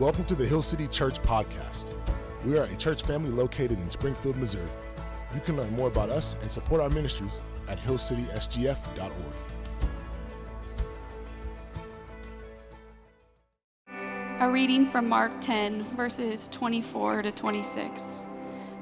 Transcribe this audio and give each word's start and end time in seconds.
Welcome 0.00 0.24
to 0.24 0.34
the 0.34 0.44
Hill 0.44 0.60
City 0.60 0.88
Church 0.88 1.22
Podcast. 1.22 1.94
We 2.44 2.58
are 2.58 2.64
a 2.64 2.76
church 2.76 3.04
family 3.04 3.30
located 3.30 3.78
in 3.78 3.88
Springfield, 3.88 4.36
Missouri. 4.36 4.68
You 5.32 5.38
can 5.38 5.56
learn 5.56 5.72
more 5.76 5.86
about 5.86 6.10
us 6.10 6.34
and 6.42 6.50
support 6.50 6.80
our 6.80 6.90
ministries 6.90 7.40
at 7.68 7.78
hillcitysgf.org. 7.78 9.12
A 14.40 14.50
reading 14.50 14.84
from 14.84 15.08
Mark 15.08 15.30
10, 15.40 15.94
verses 15.94 16.48
24 16.48 17.22
to 17.22 17.30
26. 17.30 18.26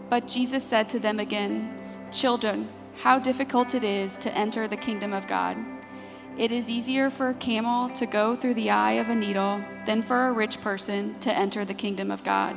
But 0.08 0.26
Jesus 0.26 0.64
said 0.64 0.88
to 0.88 0.98
them 0.98 1.20
again, 1.20 1.78
Children, 2.10 2.70
how 2.96 3.18
difficult 3.18 3.74
it 3.74 3.84
is 3.84 4.16
to 4.16 4.32
enter 4.32 4.66
the 4.66 4.78
kingdom 4.78 5.12
of 5.12 5.26
God. 5.26 5.58
It 6.38 6.50
is 6.52 6.70
easier 6.70 7.10
for 7.10 7.28
a 7.28 7.34
camel 7.34 7.90
to 7.90 8.06
go 8.06 8.34
through 8.34 8.54
the 8.54 8.70
eye 8.70 8.92
of 8.92 9.10
a 9.10 9.14
needle 9.14 9.62
than 9.86 10.02
for 10.02 10.26
a 10.26 10.32
rich 10.32 10.60
person 10.60 11.18
to 11.20 11.36
enter 11.36 11.64
the 11.64 11.74
kingdom 11.74 12.10
of 12.10 12.24
God. 12.24 12.56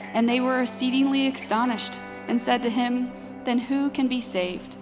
And 0.00 0.28
they 0.28 0.40
were 0.40 0.62
exceedingly 0.62 1.26
astonished 1.26 1.98
and 2.28 2.40
said 2.40 2.62
to 2.62 2.70
him, 2.70 3.12
Then 3.44 3.58
who 3.58 3.90
can 3.90 4.08
be 4.08 4.20
saved? 4.20 4.76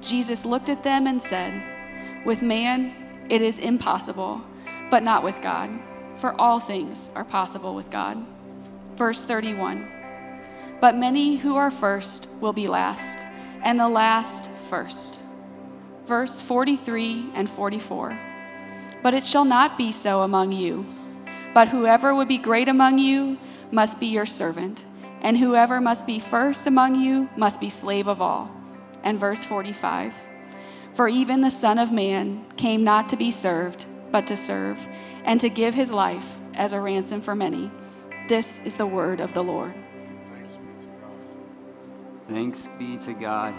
Jesus 0.00 0.44
looked 0.44 0.68
at 0.68 0.84
them 0.84 1.06
and 1.06 1.20
said, 1.20 1.62
With 2.24 2.42
man 2.42 3.26
it 3.28 3.42
is 3.42 3.58
impossible, 3.58 4.40
but 4.90 5.02
not 5.02 5.22
with 5.22 5.40
God, 5.42 5.70
for 6.16 6.38
all 6.40 6.60
things 6.60 7.10
are 7.14 7.24
possible 7.24 7.74
with 7.74 7.90
God. 7.90 8.24
Verse 8.96 9.22
31 9.24 9.88
But 10.80 10.96
many 10.96 11.36
who 11.36 11.56
are 11.56 11.70
first 11.70 12.28
will 12.40 12.52
be 12.52 12.68
last, 12.68 13.26
and 13.62 13.78
the 13.78 13.88
last 13.88 14.50
first 14.68 15.20
verse 16.10 16.42
43 16.42 17.30
and 17.34 17.48
44. 17.48 18.18
But 19.00 19.14
it 19.14 19.24
shall 19.24 19.44
not 19.44 19.78
be 19.78 19.92
so 19.92 20.22
among 20.22 20.50
you. 20.50 20.84
But 21.52 21.68
whoever 21.68 22.14
would 22.14 22.28
be 22.28 22.38
great 22.38 22.68
among 22.68 22.98
you 22.98 23.38
must 23.72 23.98
be 23.98 24.06
your 24.06 24.26
servant, 24.26 24.84
and 25.20 25.36
whoever 25.36 25.80
must 25.80 26.06
be 26.06 26.18
first 26.18 26.66
among 26.66 26.94
you 26.94 27.28
must 27.36 27.60
be 27.60 27.70
slave 27.70 28.06
of 28.06 28.22
all. 28.22 28.50
And 29.02 29.18
verse 29.18 29.44
45 29.44 30.12
For 30.94 31.08
even 31.08 31.40
the 31.40 31.50
Son 31.50 31.78
of 31.78 31.92
Man 31.92 32.44
came 32.56 32.84
not 32.84 33.08
to 33.08 33.16
be 33.16 33.30
served, 33.30 33.86
but 34.10 34.26
to 34.28 34.36
serve, 34.36 34.78
and 35.24 35.40
to 35.40 35.48
give 35.48 35.74
his 35.74 35.90
life 35.90 36.26
as 36.54 36.72
a 36.72 36.80
ransom 36.80 37.20
for 37.20 37.34
many. 37.34 37.70
This 38.28 38.60
is 38.64 38.76
the 38.76 38.86
word 38.86 39.20
of 39.20 39.32
the 39.32 39.42
Lord. 39.42 39.74
Thanks 40.28 40.56
be 40.56 40.80
to 40.80 40.86
God. 41.00 42.28
Thanks 42.28 42.68
be 42.78 42.96
to 42.98 43.12
God. 43.12 43.54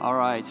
All 0.00 0.14
right. 0.14 0.48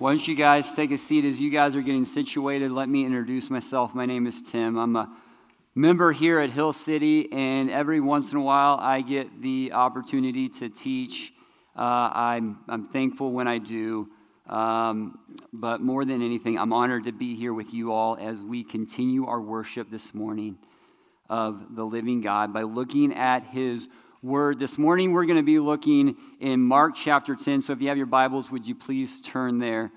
Don't 0.00 0.28
you 0.28 0.34
guys 0.34 0.72
take 0.72 0.90
a 0.90 0.98
seat 0.98 1.24
as 1.24 1.40
you 1.40 1.48
guys 1.48 1.76
are 1.76 1.80
getting 1.80 2.04
situated? 2.04 2.72
Let 2.72 2.88
me 2.88 3.06
introduce 3.06 3.48
myself. 3.48 3.94
My 3.94 4.04
name 4.04 4.26
is 4.26 4.42
Tim. 4.42 4.76
I'm 4.76 4.96
a 4.96 5.10
member 5.74 6.12
here 6.12 6.38
at 6.38 6.50
Hill 6.50 6.72
City, 6.72 7.32
and 7.32 7.68
every 7.70 8.00
once 8.00 8.32
in 8.32 8.38
a 8.38 8.42
while 8.42 8.78
I 8.80 9.00
get 9.00 9.42
the 9.42 9.72
opportunity 9.72 10.48
to 10.50 10.68
teach. 10.68 11.32
Uh, 11.76 12.10
I'm, 12.14 12.60
I'm 12.68 12.84
thankful 12.84 13.32
when 13.32 13.48
I 13.48 13.58
do. 13.58 14.08
Um, 14.46 15.18
but 15.52 15.80
more 15.80 16.04
than 16.04 16.22
anything, 16.22 16.58
I'm 16.58 16.72
honored 16.72 17.04
to 17.04 17.12
be 17.12 17.34
here 17.34 17.52
with 17.52 17.74
you 17.74 17.92
all 17.92 18.16
as 18.20 18.40
we 18.40 18.62
continue 18.62 19.26
our 19.26 19.40
worship 19.40 19.90
this 19.90 20.14
morning 20.14 20.58
of 21.28 21.74
the 21.74 21.84
living 21.84 22.20
God 22.20 22.52
by 22.52 22.62
looking 22.62 23.12
at 23.12 23.44
His 23.44 23.88
word. 24.22 24.60
This 24.60 24.78
morning, 24.78 25.12
we're 25.12 25.24
going 25.24 25.38
to 25.38 25.42
be 25.42 25.58
looking 25.58 26.16
in 26.38 26.60
Mark 26.60 26.94
chapter 26.94 27.34
10. 27.34 27.62
So 27.62 27.72
if 27.72 27.80
you 27.80 27.88
have 27.88 27.96
your 27.96 28.06
Bibles, 28.06 28.50
would 28.50 28.66
you 28.66 28.76
please 28.76 29.20
turn 29.20 29.58
there? 29.58 29.90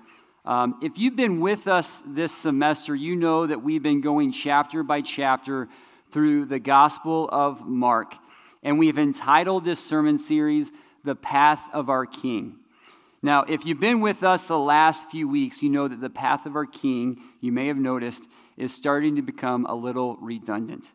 Um, 0.48 0.78
if 0.80 0.96
you've 0.96 1.14
been 1.14 1.40
with 1.40 1.68
us 1.68 2.02
this 2.06 2.32
semester, 2.32 2.94
you 2.94 3.16
know 3.16 3.46
that 3.46 3.62
we've 3.62 3.82
been 3.82 4.00
going 4.00 4.32
chapter 4.32 4.82
by 4.82 5.02
chapter 5.02 5.68
through 6.10 6.46
the 6.46 6.58
Gospel 6.58 7.28
of 7.30 7.66
Mark. 7.66 8.14
And 8.62 8.78
we've 8.78 8.96
entitled 8.96 9.66
this 9.66 9.78
sermon 9.78 10.16
series, 10.16 10.72
The 11.04 11.14
Path 11.14 11.60
of 11.74 11.90
Our 11.90 12.06
King. 12.06 12.60
Now, 13.20 13.42
if 13.42 13.66
you've 13.66 13.78
been 13.78 14.00
with 14.00 14.22
us 14.22 14.48
the 14.48 14.58
last 14.58 15.10
few 15.10 15.28
weeks, 15.28 15.62
you 15.62 15.68
know 15.68 15.86
that 15.86 16.00
the 16.00 16.08
path 16.08 16.46
of 16.46 16.56
our 16.56 16.64
King, 16.64 17.20
you 17.42 17.52
may 17.52 17.66
have 17.66 17.76
noticed, 17.76 18.26
is 18.56 18.72
starting 18.72 19.16
to 19.16 19.22
become 19.22 19.66
a 19.66 19.74
little 19.74 20.16
redundant. 20.16 20.92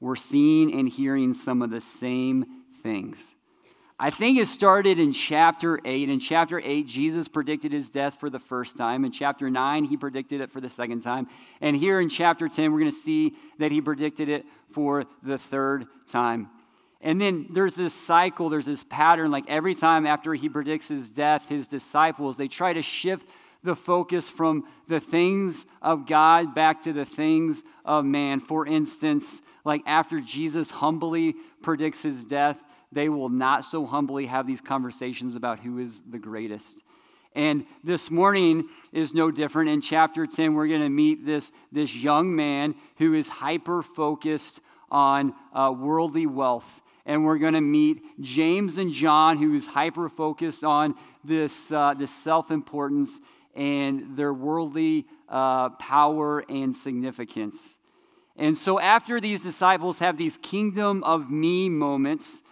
We're 0.00 0.16
seeing 0.16 0.72
and 0.72 0.88
hearing 0.88 1.34
some 1.34 1.60
of 1.60 1.68
the 1.68 1.82
same 1.82 2.46
things. 2.82 3.34
I 3.98 4.10
think 4.10 4.38
it 4.38 4.46
started 4.46 4.98
in 4.98 5.12
chapter 5.12 5.78
8. 5.84 6.08
In 6.08 6.18
chapter 6.18 6.60
8, 6.62 6.86
Jesus 6.86 7.28
predicted 7.28 7.72
his 7.72 7.90
death 7.90 8.18
for 8.18 8.28
the 8.28 8.40
first 8.40 8.76
time. 8.76 9.04
In 9.04 9.12
chapter 9.12 9.48
9, 9.48 9.84
he 9.84 9.96
predicted 9.96 10.40
it 10.40 10.50
for 10.50 10.60
the 10.60 10.68
second 10.68 11.00
time. 11.00 11.28
And 11.60 11.76
here 11.76 12.00
in 12.00 12.08
chapter 12.08 12.48
10, 12.48 12.72
we're 12.72 12.80
going 12.80 12.90
to 12.90 12.96
see 12.96 13.34
that 13.58 13.70
he 13.70 13.80
predicted 13.80 14.28
it 14.28 14.46
for 14.72 15.04
the 15.22 15.38
third 15.38 15.86
time. 16.08 16.48
And 17.00 17.20
then 17.20 17.46
there's 17.50 17.76
this 17.76 17.94
cycle, 17.94 18.48
there's 18.48 18.66
this 18.66 18.82
pattern. 18.82 19.30
Like 19.30 19.44
every 19.46 19.74
time 19.74 20.06
after 20.06 20.34
he 20.34 20.48
predicts 20.48 20.88
his 20.88 21.12
death, 21.12 21.48
his 21.48 21.68
disciples, 21.68 22.36
they 22.36 22.48
try 22.48 22.72
to 22.72 22.82
shift 22.82 23.28
the 23.62 23.76
focus 23.76 24.28
from 24.28 24.64
the 24.88 25.00
things 25.00 25.66
of 25.80 26.06
God 26.06 26.54
back 26.54 26.80
to 26.82 26.92
the 26.92 27.04
things 27.04 27.62
of 27.84 28.04
man. 28.04 28.40
For 28.40 28.66
instance, 28.66 29.40
like 29.64 29.82
after 29.86 30.20
Jesus 30.20 30.70
humbly 30.70 31.34
predicts 31.62 32.02
his 32.02 32.24
death, 32.24 32.62
they 32.94 33.08
will 33.08 33.28
not 33.28 33.64
so 33.64 33.84
humbly 33.86 34.26
have 34.26 34.46
these 34.46 34.60
conversations 34.60 35.36
about 35.36 35.60
who 35.60 35.78
is 35.78 36.00
the 36.08 36.18
greatest. 36.18 36.84
And 37.34 37.66
this 37.82 38.10
morning 38.10 38.68
is 38.92 39.12
no 39.12 39.30
different. 39.30 39.70
In 39.70 39.80
chapter 39.80 40.26
10, 40.26 40.54
we're 40.54 40.68
going 40.68 40.82
to 40.82 40.88
meet 40.88 41.26
this, 41.26 41.50
this 41.72 41.94
young 41.94 42.34
man 42.34 42.76
who 42.98 43.14
is 43.14 43.28
hyper 43.28 43.82
focused 43.82 44.60
on 44.90 45.34
uh, 45.52 45.74
worldly 45.76 46.26
wealth. 46.26 46.80
And 47.06 47.24
we're 47.24 47.38
going 47.38 47.54
to 47.54 47.60
meet 47.60 48.02
James 48.20 48.78
and 48.78 48.92
John, 48.92 49.36
who's 49.36 49.66
hyper 49.66 50.08
focused 50.08 50.62
on 50.62 50.94
this, 51.24 51.72
uh, 51.72 51.94
this 51.94 52.14
self 52.14 52.50
importance 52.50 53.20
and 53.54 54.16
their 54.16 54.32
worldly 54.32 55.06
uh, 55.28 55.70
power 55.70 56.44
and 56.48 56.74
significance. 56.74 57.78
And 58.36 58.56
so, 58.56 58.80
after 58.80 59.20
these 59.20 59.42
disciples 59.42 60.00
have 60.00 60.16
these 60.16 60.38
kingdom 60.38 61.04
of 61.04 61.30
me 61.30 61.68
moments, 61.68 62.42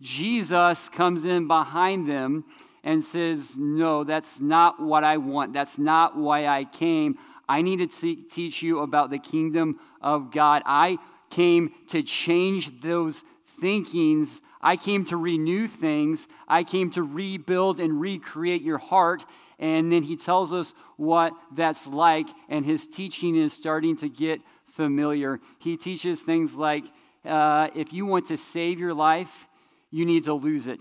Jesus 0.00 0.88
comes 0.88 1.24
in 1.24 1.46
behind 1.46 2.08
them 2.08 2.44
and 2.84 3.02
says, 3.02 3.58
No, 3.58 4.04
that's 4.04 4.40
not 4.40 4.80
what 4.80 5.04
I 5.04 5.16
want. 5.16 5.52
That's 5.52 5.78
not 5.78 6.16
why 6.16 6.46
I 6.46 6.64
came. 6.64 7.18
I 7.48 7.62
need 7.62 7.88
to 7.88 8.16
teach 8.26 8.62
you 8.62 8.80
about 8.80 9.10
the 9.10 9.18
kingdom 9.18 9.78
of 10.00 10.30
God. 10.32 10.62
I 10.66 10.98
came 11.30 11.72
to 11.88 12.02
change 12.02 12.80
those 12.80 13.24
thinkings. 13.60 14.42
I 14.60 14.76
came 14.76 15.04
to 15.06 15.16
renew 15.16 15.68
things. 15.68 16.28
I 16.48 16.64
came 16.64 16.90
to 16.90 17.02
rebuild 17.02 17.78
and 17.78 18.00
recreate 18.00 18.62
your 18.62 18.78
heart. 18.78 19.24
And 19.58 19.92
then 19.92 20.02
he 20.02 20.16
tells 20.16 20.52
us 20.52 20.74
what 20.96 21.32
that's 21.54 21.86
like. 21.86 22.28
And 22.48 22.64
his 22.64 22.86
teaching 22.86 23.36
is 23.36 23.52
starting 23.52 23.96
to 23.96 24.08
get 24.08 24.40
familiar. 24.66 25.40
He 25.58 25.76
teaches 25.76 26.20
things 26.20 26.56
like 26.56 26.84
uh, 27.24 27.68
if 27.74 27.92
you 27.92 28.06
want 28.06 28.26
to 28.26 28.36
save 28.36 28.78
your 28.78 28.94
life, 28.94 29.48
you 29.90 30.04
need 30.04 30.24
to 30.24 30.34
lose 30.34 30.66
it. 30.66 30.80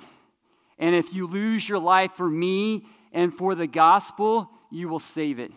And 0.77 0.95
if 0.95 1.13
you 1.13 1.27
lose 1.27 1.67
your 1.67 1.79
life 1.79 2.13
for 2.13 2.29
me 2.29 2.85
and 3.11 3.33
for 3.33 3.55
the 3.55 3.67
gospel, 3.67 4.49
you 4.71 4.89
will 4.89 4.99
save 4.99 5.39
it. 5.39 5.51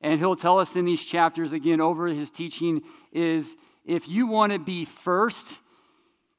And 0.00 0.18
he'll 0.18 0.36
tell 0.36 0.58
us 0.58 0.76
in 0.76 0.86
these 0.86 1.04
chapters 1.04 1.52
again 1.52 1.80
over 1.80 2.06
his 2.06 2.30
teaching 2.30 2.82
is 3.12 3.56
if 3.84 4.08
you 4.08 4.26
want 4.26 4.52
to 4.52 4.58
be 4.58 4.84
first, 4.84 5.60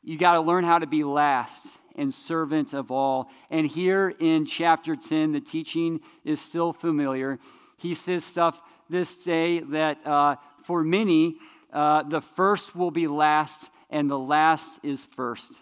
you 0.04 0.18
got 0.18 0.34
to 0.34 0.42
learn 0.42 0.64
how 0.64 0.80
to 0.80 0.88
be 0.88 1.04
last 1.04 1.78
and 1.96 2.14
servant 2.14 2.74
of 2.74 2.92
all. 2.92 3.30
And 3.50 3.68
here 3.68 4.14
in 4.20 4.46
chapter 4.46 4.96
10, 4.96 5.34
the 5.34 5.42
teaching 5.42 6.02
is 6.24 6.42
still 6.42 6.74
familiar. 6.74 7.38
He 7.78 7.94
says 7.94 8.24
stuff 8.24 8.62
this 8.90 9.24
day 9.24 9.60
that 9.60 10.06
uh, 10.08 10.38
for 10.64 10.84
many, 10.84 11.36
uh, 11.72 12.04
the 12.04 12.22
first 12.22 12.76
will 12.76 12.92
be 12.92 13.08
last 13.08 13.72
and 13.90 14.10
the 14.10 14.20
last 14.20 14.80
is 14.84 15.06
first. 15.06 15.62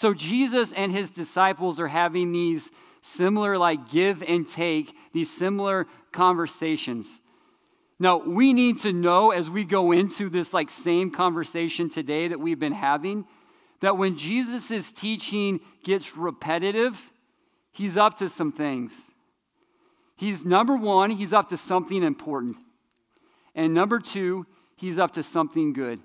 So 0.00 0.14
Jesus 0.14 0.72
and 0.72 0.90
his 0.92 1.10
disciples 1.10 1.78
are 1.78 1.88
having 1.88 2.32
these 2.32 2.72
similar, 3.02 3.58
like, 3.58 3.90
give 3.90 4.22
and 4.22 4.48
take, 4.48 4.96
these 5.12 5.30
similar 5.30 5.86
conversations. 6.10 7.20
Now, 7.98 8.16
we 8.16 8.54
need 8.54 8.78
to 8.78 8.94
know 8.94 9.30
as 9.30 9.50
we 9.50 9.62
go 9.62 9.92
into 9.92 10.30
this, 10.30 10.54
like, 10.54 10.70
same 10.70 11.10
conversation 11.10 11.90
today 11.90 12.28
that 12.28 12.40
we've 12.40 12.58
been 12.58 12.72
having, 12.72 13.26
that 13.80 13.98
when 13.98 14.16
Jesus' 14.16 14.90
teaching 14.90 15.60
gets 15.84 16.16
repetitive, 16.16 17.12
he's 17.70 17.98
up 17.98 18.16
to 18.20 18.30
some 18.30 18.52
things. 18.52 19.12
He's 20.16 20.46
number 20.46 20.76
one, 20.76 21.10
he's 21.10 21.34
up 21.34 21.50
to 21.50 21.58
something 21.58 22.02
important. 22.02 22.56
And 23.54 23.74
number 23.74 23.98
two, 23.98 24.46
he's 24.76 24.98
up 24.98 25.10
to 25.10 25.22
something 25.22 25.74
good. 25.74 26.00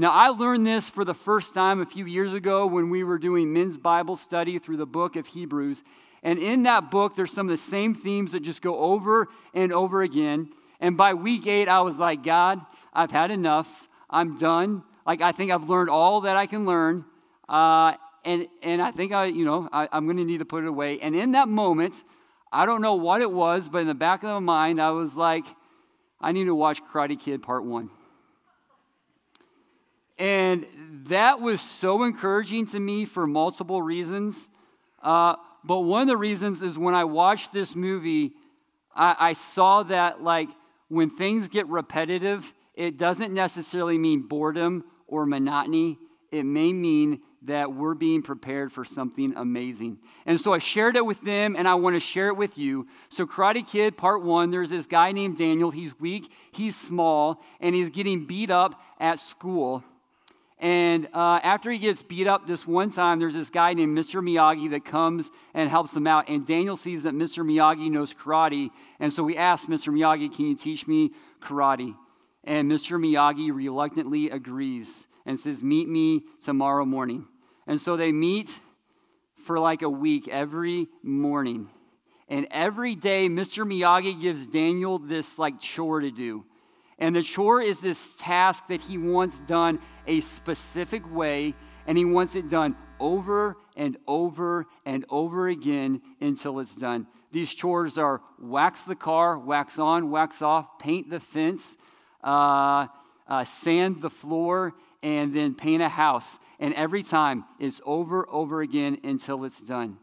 Now, 0.00 0.12
I 0.12 0.28
learned 0.28 0.66
this 0.66 0.88
for 0.88 1.04
the 1.04 1.12
first 1.12 1.52
time 1.52 1.82
a 1.82 1.84
few 1.84 2.06
years 2.06 2.32
ago 2.32 2.66
when 2.66 2.88
we 2.88 3.04
were 3.04 3.18
doing 3.18 3.52
men's 3.52 3.76
Bible 3.76 4.16
study 4.16 4.58
through 4.58 4.78
the 4.78 4.86
book 4.86 5.14
of 5.14 5.26
Hebrews. 5.26 5.84
And 6.22 6.38
in 6.38 6.62
that 6.62 6.90
book, 6.90 7.16
there's 7.16 7.34
some 7.34 7.48
of 7.48 7.50
the 7.50 7.58
same 7.58 7.94
themes 7.94 8.32
that 8.32 8.40
just 8.40 8.62
go 8.62 8.78
over 8.78 9.28
and 9.52 9.74
over 9.74 10.00
again. 10.00 10.54
And 10.80 10.96
by 10.96 11.12
week 11.12 11.46
eight, 11.46 11.68
I 11.68 11.82
was 11.82 12.00
like, 12.00 12.22
God, 12.22 12.62
I've 12.94 13.10
had 13.10 13.30
enough. 13.30 13.90
I'm 14.08 14.38
done. 14.38 14.84
like 15.04 15.20
I 15.20 15.32
think 15.32 15.50
I've 15.50 15.68
learned 15.68 15.90
all 15.90 16.22
that 16.22 16.34
I 16.34 16.46
can 16.46 16.64
learn. 16.64 17.04
Uh, 17.46 17.92
and, 18.24 18.46
and 18.62 18.80
I 18.80 18.92
think 18.92 19.12
I, 19.12 19.26
you 19.26 19.44
know, 19.44 19.68
I, 19.70 19.86
I'm 19.92 20.06
going 20.06 20.16
to 20.16 20.24
need 20.24 20.38
to 20.38 20.46
put 20.46 20.64
it 20.64 20.68
away. 20.68 20.98
And 21.00 21.14
in 21.14 21.32
that 21.32 21.48
moment, 21.48 22.04
I 22.50 22.64
don't 22.64 22.80
know 22.80 22.94
what 22.94 23.20
it 23.20 23.30
was, 23.30 23.68
but 23.68 23.82
in 23.82 23.86
the 23.86 23.94
back 23.94 24.22
of 24.22 24.30
my 24.30 24.38
mind, 24.38 24.80
I 24.80 24.92
was 24.92 25.18
like, 25.18 25.44
I 26.22 26.32
need 26.32 26.44
to 26.44 26.54
watch 26.54 26.82
Karate 26.82 27.20
Kid 27.20 27.42
Part 27.42 27.64
1. 27.64 27.90
And 30.20 30.66
that 31.06 31.40
was 31.40 31.62
so 31.62 32.02
encouraging 32.02 32.66
to 32.66 32.78
me 32.78 33.06
for 33.06 33.26
multiple 33.26 33.80
reasons. 33.80 34.50
Uh, 35.02 35.36
but 35.64 35.80
one 35.80 36.02
of 36.02 36.08
the 36.08 36.16
reasons 36.18 36.62
is 36.62 36.78
when 36.78 36.94
I 36.94 37.04
watched 37.04 37.54
this 37.54 37.74
movie, 37.74 38.32
I, 38.94 39.16
I 39.18 39.32
saw 39.32 39.82
that, 39.84 40.22
like, 40.22 40.50
when 40.88 41.08
things 41.08 41.48
get 41.48 41.66
repetitive, 41.68 42.52
it 42.74 42.98
doesn't 42.98 43.32
necessarily 43.32 43.96
mean 43.96 44.20
boredom 44.20 44.84
or 45.06 45.24
monotony. 45.24 45.98
It 46.30 46.44
may 46.44 46.74
mean 46.74 47.22
that 47.42 47.72
we're 47.72 47.94
being 47.94 48.20
prepared 48.20 48.70
for 48.70 48.84
something 48.84 49.32
amazing. 49.36 49.98
And 50.26 50.38
so 50.38 50.52
I 50.52 50.58
shared 50.58 50.96
it 50.96 51.06
with 51.06 51.22
them 51.22 51.56
and 51.56 51.66
I 51.66 51.74
want 51.76 51.96
to 51.96 52.00
share 52.00 52.28
it 52.28 52.36
with 52.36 52.58
you. 52.58 52.86
So, 53.08 53.24
Karate 53.24 53.66
Kid 53.66 53.96
Part 53.96 54.22
One, 54.22 54.50
there's 54.50 54.68
this 54.68 54.86
guy 54.86 55.12
named 55.12 55.38
Daniel. 55.38 55.70
He's 55.70 55.98
weak, 55.98 56.30
he's 56.52 56.76
small, 56.76 57.42
and 57.58 57.74
he's 57.74 57.88
getting 57.88 58.26
beat 58.26 58.50
up 58.50 58.78
at 58.98 59.18
school. 59.18 59.82
And 60.60 61.08
uh, 61.14 61.40
after 61.42 61.70
he 61.70 61.78
gets 61.78 62.02
beat 62.02 62.26
up 62.26 62.46
this 62.46 62.66
one 62.66 62.90
time, 62.90 63.18
there's 63.18 63.34
this 63.34 63.48
guy 63.48 63.72
named 63.72 63.96
Mr. 63.96 64.22
Miyagi 64.22 64.70
that 64.70 64.84
comes 64.84 65.30
and 65.54 65.70
helps 65.70 65.96
him 65.96 66.06
out. 66.06 66.28
And 66.28 66.46
Daniel 66.46 66.76
sees 66.76 67.04
that 67.04 67.14
Mr. 67.14 67.42
Miyagi 67.42 67.90
knows 67.90 68.12
karate. 68.12 68.68
And 68.98 69.10
so 69.10 69.26
he 69.26 69.38
asks 69.38 69.70
Mr. 69.70 69.90
Miyagi, 69.90 70.34
Can 70.34 70.44
you 70.44 70.54
teach 70.54 70.86
me 70.86 71.12
karate? 71.40 71.96
And 72.44 72.70
Mr. 72.70 73.00
Miyagi 73.00 73.54
reluctantly 73.54 74.28
agrees 74.28 75.06
and 75.24 75.38
says, 75.38 75.64
Meet 75.64 75.88
me 75.88 76.24
tomorrow 76.42 76.84
morning. 76.84 77.26
And 77.66 77.80
so 77.80 77.96
they 77.96 78.12
meet 78.12 78.60
for 79.42 79.58
like 79.58 79.80
a 79.80 79.88
week 79.88 80.28
every 80.28 80.88
morning. 81.02 81.70
And 82.28 82.46
every 82.50 82.94
day, 82.94 83.30
Mr. 83.30 83.66
Miyagi 83.66 84.20
gives 84.20 84.46
Daniel 84.46 84.98
this 84.98 85.38
like 85.38 85.58
chore 85.58 86.00
to 86.00 86.10
do. 86.10 86.44
And 87.00 87.16
the 87.16 87.22
chore 87.22 87.62
is 87.62 87.80
this 87.80 88.14
task 88.16 88.68
that 88.68 88.82
he 88.82 88.98
wants 88.98 89.40
done 89.40 89.80
a 90.06 90.20
specific 90.20 91.10
way, 91.12 91.54
and 91.86 91.96
he 91.96 92.04
wants 92.04 92.36
it 92.36 92.48
done 92.48 92.76
over 93.00 93.56
and 93.74 93.96
over 94.06 94.66
and 94.84 95.06
over 95.08 95.48
again 95.48 96.02
until 96.20 96.60
it's 96.60 96.76
done. 96.76 97.06
These 97.32 97.54
chores 97.54 97.96
are 97.96 98.20
wax 98.38 98.82
the 98.82 98.94
car, 98.94 99.38
wax 99.38 99.78
on, 99.78 100.10
wax 100.10 100.42
off, 100.42 100.78
paint 100.78 101.08
the 101.08 101.20
fence, 101.20 101.78
uh, 102.22 102.88
uh, 103.26 103.44
sand 103.44 104.02
the 104.02 104.10
floor, 104.10 104.74
and 105.02 105.34
then 105.34 105.54
paint 105.54 105.82
a 105.82 105.88
house. 105.88 106.38
And 106.58 106.74
every 106.74 107.02
time 107.02 107.44
it's 107.58 107.80
over, 107.86 108.28
over 108.28 108.60
again 108.60 108.98
until 109.02 109.44
it's 109.44 109.62
done. 109.62 109.96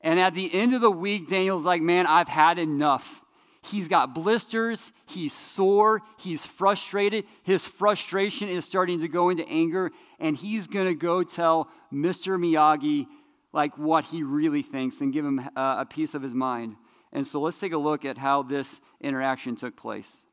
And 0.00 0.20
at 0.20 0.34
the 0.34 0.52
end 0.54 0.74
of 0.74 0.80
the 0.80 0.90
week, 0.90 1.26
Daniel's 1.26 1.64
like, 1.64 1.82
man, 1.82 2.06
I've 2.06 2.28
had 2.28 2.58
enough. 2.58 3.22
He's 3.62 3.86
got 3.86 4.12
blisters, 4.12 4.92
he's 5.06 5.32
sore, 5.32 6.02
he's 6.18 6.44
frustrated. 6.44 7.24
His 7.44 7.64
frustration 7.64 8.48
is 8.48 8.64
starting 8.64 9.00
to 9.00 9.08
go 9.08 9.30
into 9.30 9.48
anger, 9.48 9.92
and 10.18 10.36
he's 10.36 10.66
going 10.66 10.86
to 10.86 10.94
go 10.94 11.22
tell 11.22 11.68
Mr. 11.92 12.36
Miyagi 12.38 13.06
like 13.52 13.78
what 13.78 14.04
he 14.04 14.24
really 14.24 14.62
thinks 14.62 15.00
and 15.00 15.12
give 15.12 15.24
him 15.24 15.38
uh, 15.56 15.76
a 15.78 15.86
piece 15.86 16.14
of 16.14 16.22
his 16.22 16.34
mind. 16.34 16.76
And 17.12 17.26
so 17.26 17.40
let's 17.40 17.60
take 17.60 17.72
a 17.72 17.78
look 17.78 18.04
at 18.04 18.18
how 18.18 18.42
this 18.42 18.80
interaction 19.00 19.54
took 19.54 19.76
place. 19.76 20.24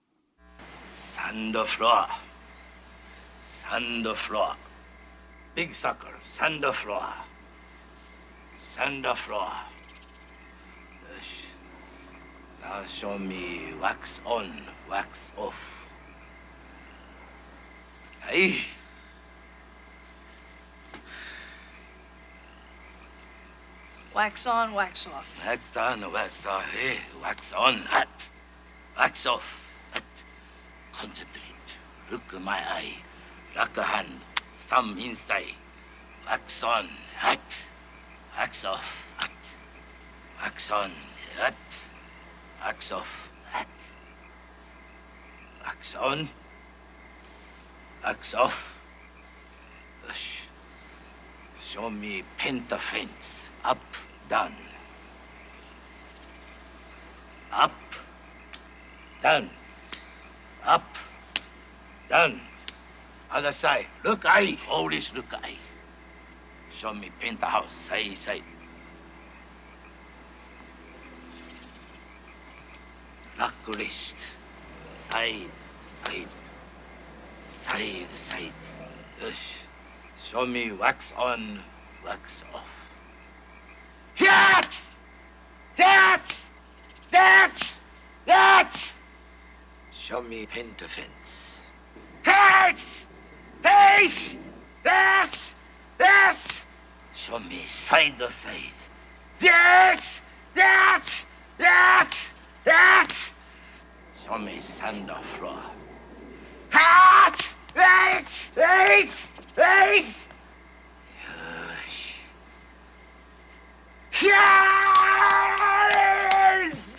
Sand 3.43 4.07
floor. 4.17 4.55
Big 5.53 5.75
sucker. 5.75 6.15
Sand 6.33 6.65
floor. 9.17 9.53
Now 12.69 12.85
show 12.85 13.17
me 13.17 13.73
wax 13.81 14.21
on, 14.27 14.61
wax 14.87 15.17
off. 15.35 15.55
Hey. 18.27 18.61
Wax 24.13 24.45
on, 24.45 24.73
wax 24.73 25.07
off. 25.07 25.25
Wax 25.43 25.61
on, 25.75 26.11
wax 26.11 26.45
off. 26.45 26.63
Hey, 26.65 26.99
wax 27.23 27.53
on, 27.53 27.77
hot. 27.89 28.07
Wax 28.95 29.25
off, 29.25 29.65
hot. 29.91 30.03
Concentrate. 30.93 31.69
Look 32.11 32.21
at 32.35 32.41
my 32.41 32.59
eye. 32.59 32.93
Lock 33.55 33.77
a 33.77 33.83
hand. 33.83 34.21
Thumb 34.67 34.95
inside. 34.99 35.55
Wax 36.27 36.63
on, 36.63 36.87
hot. 37.17 37.41
Wax 38.37 38.63
off, 38.63 38.85
hot. 39.17 39.31
Wax 40.43 40.69
on, 40.69 40.91
hot. 41.39 41.55
Wax 42.61 42.91
off, 42.91 43.07
hot. 43.51 43.67
Wax 45.65 45.95
on. 45.95 46.29
Wax 48.03 48.33
off. 48.33 48.73
Ush. 50.09 50.41
Show 51.61 51.89
me 51.89 52.23
penta 52.37 52.79
fence. 52.79 53.49
Up, 53.63 53.79
down. 54.29 54.53
Up, 57.51 57.71
down. 59.21 59.49
Up, 60.65 60.95
down. 62.09 62.41
Other 63.31 63.51
side. 63.51 63.87
Look, 64.03 64.25
eye. 64.25 64.57
Always 64.69 65.13
look, 65.13 65.33
eye. 65.33 65.57
Show 66.75 66.93
me 66.93 67.11
paint 67.19 67.39
the 67.39 67.45
house. 67.45 67.73
Side, 67.73 68.17
side. 68.17 68.43
Wrist. 73.77 74.15
Side, 75.11 75.49
side. 76.05 76.27
Side, 77.69 78.07
side. 78.15 78.53
Yes. 79.21 79.53
Show 80.21 80.45
me 80.45 80.71
wax 80.71 81.13
on, 81.17 81.61
wax 82.05 82.43
off. 82.53 82.67
That! 84.19 84.69
That! 85.77 86.35
That! 87.11 87.57
That! 88.25 88.77
Show 89.91 90.21
me 90.21 90.45
paint 90.45 90.81
fence. 90.81 91.55
That! 92.25 92.75
That! 93.61 94.35
That! 94.83 95.39
That! 95.97 96.39
Show 97.15 97.39
me 97.39 97.65
side 97.65 98.17
to 98.17 98.31
side. 98.31 98.75
That! 99.39 100.01
That! 100.55 101.05
That! 101.57 102.17
That! 102.65 103.13
Show 104.25 104.37
me 104.37 104.59
sand 104.59 105.09
or 105.09 105.21
floor. 105.37 105.61
That! 106.71 107.37
That! 107.73 108.25
That! 108.55 109.09
That! 109.55 110.05
Yes. 114.21 114.21
Yes! 114.21 115.43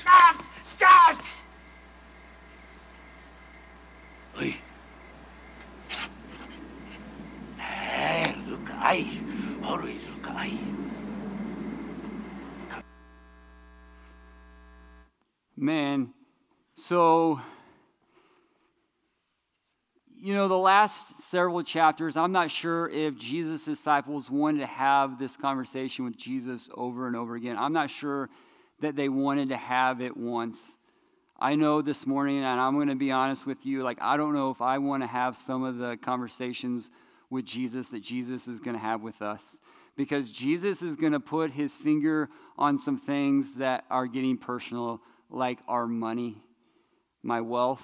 Stop! 0.00 0.42
Stop! 0.64 1.22
Oi. 4.40 4.56
Hey, 7.58 8.34
look, 8.48 8.70
eye. 8.70 9.06
Always 9.62 10.06
look, 10.08 10.26
eye. 10.30 10.58
Man, 15.70 16.12
so, 16.74 17.40
you 20.20 20.34
know, 20.34 20.48
the 20.48 20.58
last 20.58 21.22
several 21.22 21.62
chapters, 21.62 22.16
I'm 22.16 22.32
not 22.32 22.50
sure 22.50 22.88
if 22.88 23.16
Jesus' 23.16 23.66
disciples 23.66 24.28
wanted 24.28 24.58
to 24.62 24.66
have 24.66 25.20
this 25.20 25.36
conversation 25.36 26.04
with 26.04 26.16
Jesus 26.16 26.70
over 26.74 27.06
and 27.06 27.14
over 27.14 27.36
again. 27.36 27.56
I'm 27.56 27.72
not 27.72 27.88
sure 27.88 28.30
that 28.80 28.96
they 28.96 29.08
wanted 29.08 29.50
to 29.50 29.56
have 29.56 30.00
it 30.00 30.16
once. 30.16 30.76
I 31.38 31.54
know 31.54 31.82
this 31.82 32.04
morning, 32.04 32.38
and 32.38 32.60
I'm 32.60 32.74
going 32.74 32.88
to 32.88 32.96
be 32.96 33.12
honest 33.12 33.46
with 33.46 33.64
you, 33.64 33.84
like, 33.84 33.98
I 34.00 34.16
don't 34.16 34.34
know 34.34 34.50
if 34.50 34.60
I 34.60 34.78
want 34.78 35.04
to 35.04 35.06
have 35.06 35.36
some 35.36 35.62
of 35.62 35.78
the 35.78 35.96
conversations 35.98 36.90
with 37.30 37.44
Jesus 37.44 37.90
that 37.90 38.02
Jesus 38.02 38.48
is 38.48 38.58
going 38.58 38.74
to 38.74 38.82
have 38.82 39.02
with 39.02 39.22
us. 39.22 39.60
Because 39.96 40.32
Jesus 40.32 40.82
is 40.82 40.96
going 40.96 41.12
to 41.12 41.20
put 41.20 41.52
his 41.52 41.74
finger 41.74 42.28
on 42.58 42.76
some 42.76 42.98
things 42.98 43.54
that 43.54 43.84
are 43.88 44.08
getting 44.08 44.36
personal, 44.36 45.00
like 45.30 45.58
our 45.68 45.86
money, 45.86 46.42
my 47.22 47.40
wealth, 47.40 47.82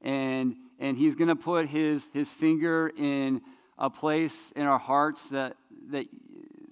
and, 0.00 0.56
and 0.78 0.96
he's 0.96 1.14
going 1.14 1.28
to 1.28 1.36
put 1.36 1.66
his, 1.66 2.08
his 2.12 2.32
finger 2.32 2.90
in 2.96 3.42
a 3.78 3.90
place 3.90 4.52
in 4.52 4.62
our 4.62 4.78
hearts 4.78 5.28
that, 5.28 5.56
that, 5.90 6.06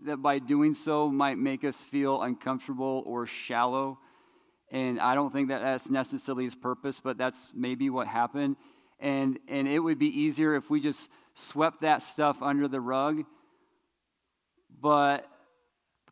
that 0.07 0.19
by 0.19 0.39
doing 0.39 0.73
so 0.75 1.09
might 1.09 1.37
make 1.37 1.65
us 1.65 1.83
feel 1.83 2.23
uncomfortable 2.23 3.03
or 3.07 3.27
shallow. 3.27 3.99
And 4.71 5.01
I 5.01 5.15
don't 5.15 5.33
think 5.33 5.49
that 5.49 5.61
that's 5.61 5.91
necessarily 5.91 6.45
his 6.45 6.55
purpose, 6.55 7.01
but 7.01 7.19
that's 7.19 7.51
maybe 7.55 7.91
what 7.91 8.07
happened. 8.07 8.57
and, 9.01 9.39
and 9.49 9.69
it 9.69 9.79
would 9.79 9.99
be 9.99 10.07
easier 10.07 10.55
if 10.55 10.71
we 10.71 10.81
just 10.81 11.11
swept 11.35 11.83
that 11.83 12.03
stuff 12.03 12.43
under 12.43 12.69
the 12.69 12.81
rug. 12.81 13.25
But 14.81 15.27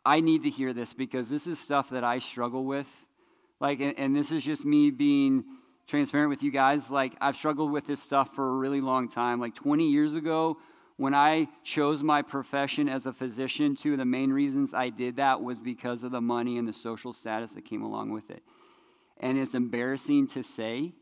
I 0.05 0.21
need 0.21 0.43
to 0.45 0.51
hear 0.51 0.73
this 0.73 0.93
because 0.93 1.29
this 1.29 1.47
is 1.47 1.59
stuff 1.59 1.91
that 1.91 2.05
I 2.05 2.19
struggle 2.19 2.65
with. 2.65 2.87
Like, 3.63 3.79
and, 3.79 3.97
and 3.97 4.17
this 4.17 4.33
is 4.33 4.45
just 4.45 4.65
me 4.65 4.91
being 4.91 5.45
transparent 5.87 6.31
with 6.31 6.43
you 6.43 6.51
guys. 6.51 6.91
Like, 6.91 7.15
I've 7.21 7.37
struggled 7.37 7.71
with 7.71 7.87
this 7.87 8.03
stuff 8.03 8.35
for 8.35 8.49
a 8.49 8.55
really 8.55 8.81
long 8.81 9.07
time. 9.07 9.39
Like, 9.39 9.55
20 9.55 9.89
years 9.89 10.17
ago, 10.17 10.59
when 10.97 11.15
I 11.15 11.47
chose 11.63 12.03
my 12.03 12.23
profession 12.23 12.89
as 12.89 13.07
a 13.07 13.13
physician, 13.13 13.77
two 13.77 13.93
of 13.93 13.99
the 13.99 14.05
main 14.05 14.33
reasons 14.33 14.75
I 14.75 14.89
did 14.89 15.15
that 15.17 15.45
was 15.45 15.61
because 15.61 16.03
of 16.03 16.11
the 16.11 16.21
money 16.21 16.59
and 16.59 16.67
the 16.67 16.73
social 16.73 17.13
status 17.13 17.55
that 17.55 17.65
came 17.65 17.83
along 17.83 18.11
with 18.11 18.33
it. 18.33 18.43
And 19.19 19.39
it's 19.39 19.55
embarrassing 19.55 20.27
to 20.29 20.43
say, 20.43 20.95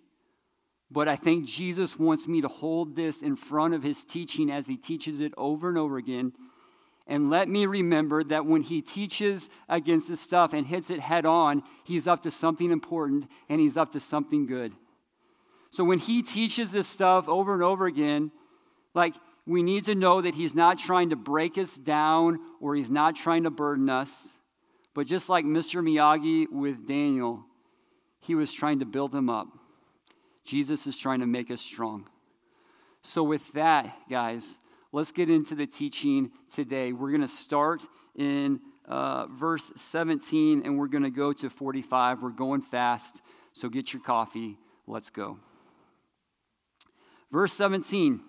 but 0.90 1.08
I 1.08 1.16
think 1.16 1.46
Jesus 1.46 1.98
wants 1.98 2.28
me 2.28 2.42
to 2.42 2.48
hold 2.48 2.94
this 2.94 3.22
in 3.22 3.36
front 3.36 3.72
of 3.72 3.82
his 3.82 4.04
teaching 4.04 4.50
as 4.50 4.66
he 4.66 4.76
teaches 4.76 5.22
it 5.22 5.32
over 5.38 5.70
and 5.70 5.78
over 5.78 5.96
again. 5.96 6.34
And 7.10 7.28
let 7.28 7.48
me 7.48 7.66
remember 7.66 8.22
that 8.22 8.46
when 8.46 8.62
he 8.62 8.80
teaches 8.80 9.50
against 9.68 10.08
this 10.08 10.20
stuff 10.20 10.52
and 10.52 10.64
hits 10.64 10.90
it 10.90 11.00
head 11.00 11.26
on, 11.26 11.64
he's 11.82 12.06
up 12.06 12.22
to 12.22 12.30
something 12.30 12.70
important 12.70 13.28
and 13.48 13.60
he's 13.60 13.76
up 13.76 13.90
to 13.92 14.00
something 14.00 14.46
good. 14.46 14.72
So 15.70 15.82
when 15.82 15.98
he 15.98 16.22
teaches 16.22 16.70
this 16.70 16.86
stuff 16.86 17.28
over 17.28 17.52
and 17.52 17.64
over 17.64 17.86
again, 17.86 18.30
like 18.94 19.16
we 19.44 19.64
need 19.64 19.84
to 19.86 19.96
know 19.96 20.20
that 20.20 20.36
he's 20.36 20.54
not 20.54 20.78
trying 20.78 21.10
to 21.10 21.16
break 21.16 21.58
us 21.58 21.76
down 21.78 22.38
or 22.60 22.76
he's 22.76 22.92
not 22.92 23.16
trying 23.16 23.42
to 23.42 23.50
burden 23.50 23.90
us. 23.90 24.38
But 24.94 25.08
just 25.08 25.28
like 25.28 25.44
Mr. 25.44 25.82
Miyagi 25.82 26.46
with 26.48 26.86
Daniel, 26.86 27.44
he 28.20 28.36
was 28.36 28.52
trying 28.52 28.78
to 28.78 28.86
build 28.86 29.12
him 29.12 29.28
up. 29.28 29.48
Jesus 30.44 30.86
is 30.86 30.96
trying 30.96 31.20
to 31.20 31.26
make 31.26 31.50
us 31.50 31.60
strong. 31.60 32.08
So, 33.02 33.24
with 33.24 33.52
that, 33.54 33.96
guys, 34.08 34.59
let's 34.92 35.12
get 35.12 35.30
into 35.30 35.54
the 35.54 35.66
teaching 35.66 36.30
today. 36.50 36.92
We're 36.92 37.10
going 37.10 37.20
to 37.20 37.28
start 37.28 37.82
in 38.16 38.60
uh, 38.86 39.26
verse 39.26 39.72
17 39.76 40.62
and 40.64 40.78
we're 40.78 40.88
going 40.88 41.04
to 41.04 41.10
go 41.10 41.32
to 41.32 41.48
45. 41.48 42.22
We're 42.22 42.30
going 42.30 42.62
fast, 42.62 43.22
so 43.52 43.68
get 43.68 43.92
your 43.92 44.02
coffee. 44.02 44.58
Let's 44.86 45.10
go. 45.10 45.38
Verse 47.30 47.52
17 47.52 48.20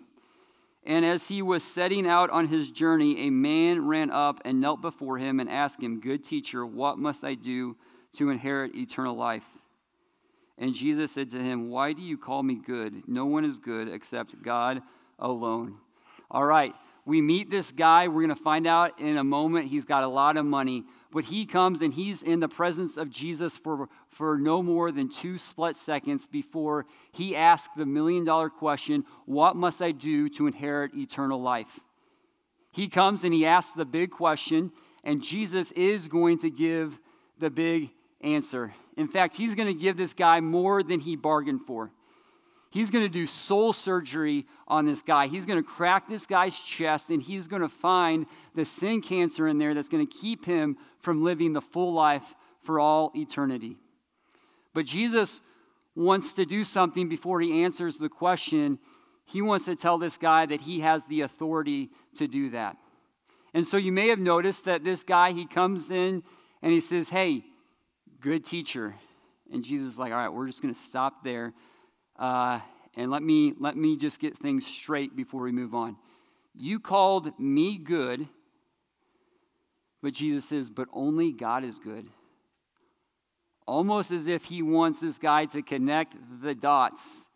And 0.86 1.06
as 1.06 1.28
he 1.28 1.42
was 1.42 1.64
setting 1.64 2.08
out 2.08 2.30
on 2.30 2.48
his 2.48 2.70
journey, 2.70 3.28
a 3.28 3.30
man 3.32 3.88
ran 3.88 4.12
up 4.12 4.42
and 4.46 4.62
knelt 4.62 4.82
before 4.82 5.18
him 5.18 5.40
and 5.40 5.50
asked 5.50 5.82
him, 5.82 6.00
Good 6.00 6.24
teacher, 6.24 6.66
what 6.66 7.00
must 7.00 7.24
I 7.24 7.34
do 7.34 7.76
to 8.14 8.30
inherit 8.30 8.76
eternal 8.76 9.16
life? 9.16 9.46
And 10.58 10.76
Jesus 10.76 11.12
said 11.12 11.32
to 11.32 11.40
him, 11.40 11.72
Why 11.72 11.94
do 11.94 12.04
you 12.04 12.20
call 12.20 12.44
me 12.44 12.56
good? 12.56 13.08
No 13.08 13.26
one 13.26 13.46
is 13.46 13.58
good 13.58 13.88
except 13.88 14.44
God 14.44 14.84
alone. 15.18 15.78
All 16.34 16.46
right, 16.46 16.74
we 17.06 17.22
meet 17.22 17.50
this 17.50 17.74
guy. 17.74 18.08
We're 18.08 18.26
going 18.26 18.30
to 18.30 18.42
find 18.42 18.66
out 18.66 18.98
in 19.02 19.18
a 19.18 19.24
moment. 19.24 19.68
He's 19.68 19.84
got 19.84 20.04
a 20.04 20.08
lot 20.08 20.38
of 20.38 20.46
money, 20.46 20.86
but 21.12 21.26
he 21.26 21.46
comes 21.46 21.82
and 21.82 21.94
he's 21.94 22.24
in 22.24 22.40
the 22.40 22.48
presence 22.48 22.96
of 22.96 23.10
Jesus 23.10 23.58
for, 23.58 23.90
for 24.08 24.38
no 24.38 24.64
more 24.64 24.94
than 24.94 25.10
two 25.10 25.38
split 25.38 25.76
seconds 25.76 26.28
before 26.28 26.86
he 27.12 27.36
asks 27.36 27.74
the 27.76 27.86
million 27.86 28.24
dollar 28.24 28.50
question 28.50 29.04
What 29.26 29.58
must 29.58 29.82
I 29.82 29.92
do 29.92 30.30
to 30.30 30.48
inherit 30.48 30.96
eternal 30.96 31.42
life? 31.42 31.82
He 32.72 32.88
comes 32.88 33.26
and 33.26 33.34
he 33.34 33.46
asks 33.46 33.74
the 33.74 33.84
big 33.84 34.12
question, 34.12 34.72
and 35.04 35.22
Jesus 35.22 35.74
is 35.74 36.08
going 36.08 36.38
to 36.40 36.50
give 36.50 36.98
the 37.40 37.50
big 37.50 37.90
answer. 38.22 38.74
In 38.96 39.10
fact, 39.10 39.36
he's 39.36 39.54
going 39.54 39.68
to 39.68 39.74
give 39.74 39.98
this 39.98 40.14
guy 40.14 40.40
more 40.40 40.82
than 40.82 41.02
he 41.02 41.18
bargained 41.18 41.64
for. 41.64 41.92
He's 42.72 42.90
going 42.90 43.04
to 43.04 43.10
do 43.10 43.28
soul 43.28 43.74
surgery 43.74 44.46
on 44.68 44.86
this 44.86 45.02
guy. 45.02 45.28
He's 45.28 45.46
going 45.46 45.62
to 45.62 45.70
crack 45.70 46.08
this 46.08 46.26
guy's 46.26 46.58
chest 46.58 47.12
and 47.12 47.22
he's 47.22 47.48
going 47.48 47.62
to 47.62 47.70
find 47.70 48.26
the 48.56 48.66
sin 48.66 49.02
cancer 49.02 49.48
in 49.48 49.58
there 49.58 49.74
that's 49.74 49.90
going 49.90 50.06
to 50.06 50.18
keep 50.18 50.46
him 50.46 50.78
from 51.00 51.24
living 51.24 51.54
the 51.54 51.62
full 51.62 51.94
life 51.94 52.36
for 52.64 52.80
all 52.80 53.12
eternity. 53.16 53.78
But 54.74 54.86
Jesus 54.86 55.42
wants 55.96 56.32
to 56.34 56.46
do 56.46 56.64
something 56.64 57.10
before 57.10 57.42
he 57.42 57.64
answers 57.64 57.98
the 57.98 58.10
question. 58.10 58.80
He 59.26 59.42
wants 59.42 59.66
to 59.66 59.76
tell 59.76 59.98
this 59.98 60.18
guy 60.18 60.46
that 60.46 60.62
he 60.62 60.80
has 60.80 61.06
the 61.06 61.22
authority 61.22 61.90
to 62.16 62.28
do 62.28 62.50
that. 62.52 62.78
And 63.54 63.68
so 63.68 63.76
you 63.76 63.92
may 63.92 64.08
have 64.08 64.20
noticed 64.20 64.64
that 64.66 64.86
this 64.86 65.04
guy, 65.04 65.34
he 65.34 65.46
comes 65.46 65.92
in 65.92 66.24
and 66.62 66.72
he 66.72 66.80
says, 66.80 67.10
Hey, 67.10 67.44
good 68.22 68.46
teacher. 68.46 68.96
And 69.52 69.64
Jesus 69.64 69.88
is 69.88 70.00
like, 70.00 70.14
all 70.14 70.18
right, 70.18 70.30
we're 70.30 70.48
just 70.48 70.62
going 70.62 70.74
to 70.74 70.80
stop 70.80 71.24
there. 71.24 71.54
Uh, 72.18 72.60
and 72.96 73.10
let 73.10 73.24
me, 73.24 73.54
let 73.60 73.76
me 73.78 73.96
just 73.96 74.20
get 74.20 74.38
things 74.38 74.66
straight 74.66 75.16
before 75.16 75.42
we 75.42 75.52
move 75.52 75.74
on. 75.74 75.98
You 76.54 76.80
called 76.80 77.40
me 77.40 77.78
good, 77.78 78.28
but 80.02 80.14
Jesus 80.14 80.46
says, 80.46 80.70
but 80.70 80.88
only 80.92 81.32
God 81.32 81.64
is 81.64 81.80
good. 81.80 82.08
Almost 83.66 84.12
as 84.12 84.28
if 84.28 84.46
he 84.46 84.62
wants 84.62 85.00
this 85.00 85.18
guy 85.18 85.46
to 85.46 85.62
connect 85.62 86.16
the 86.42 86.54
dots. 86.54 87.30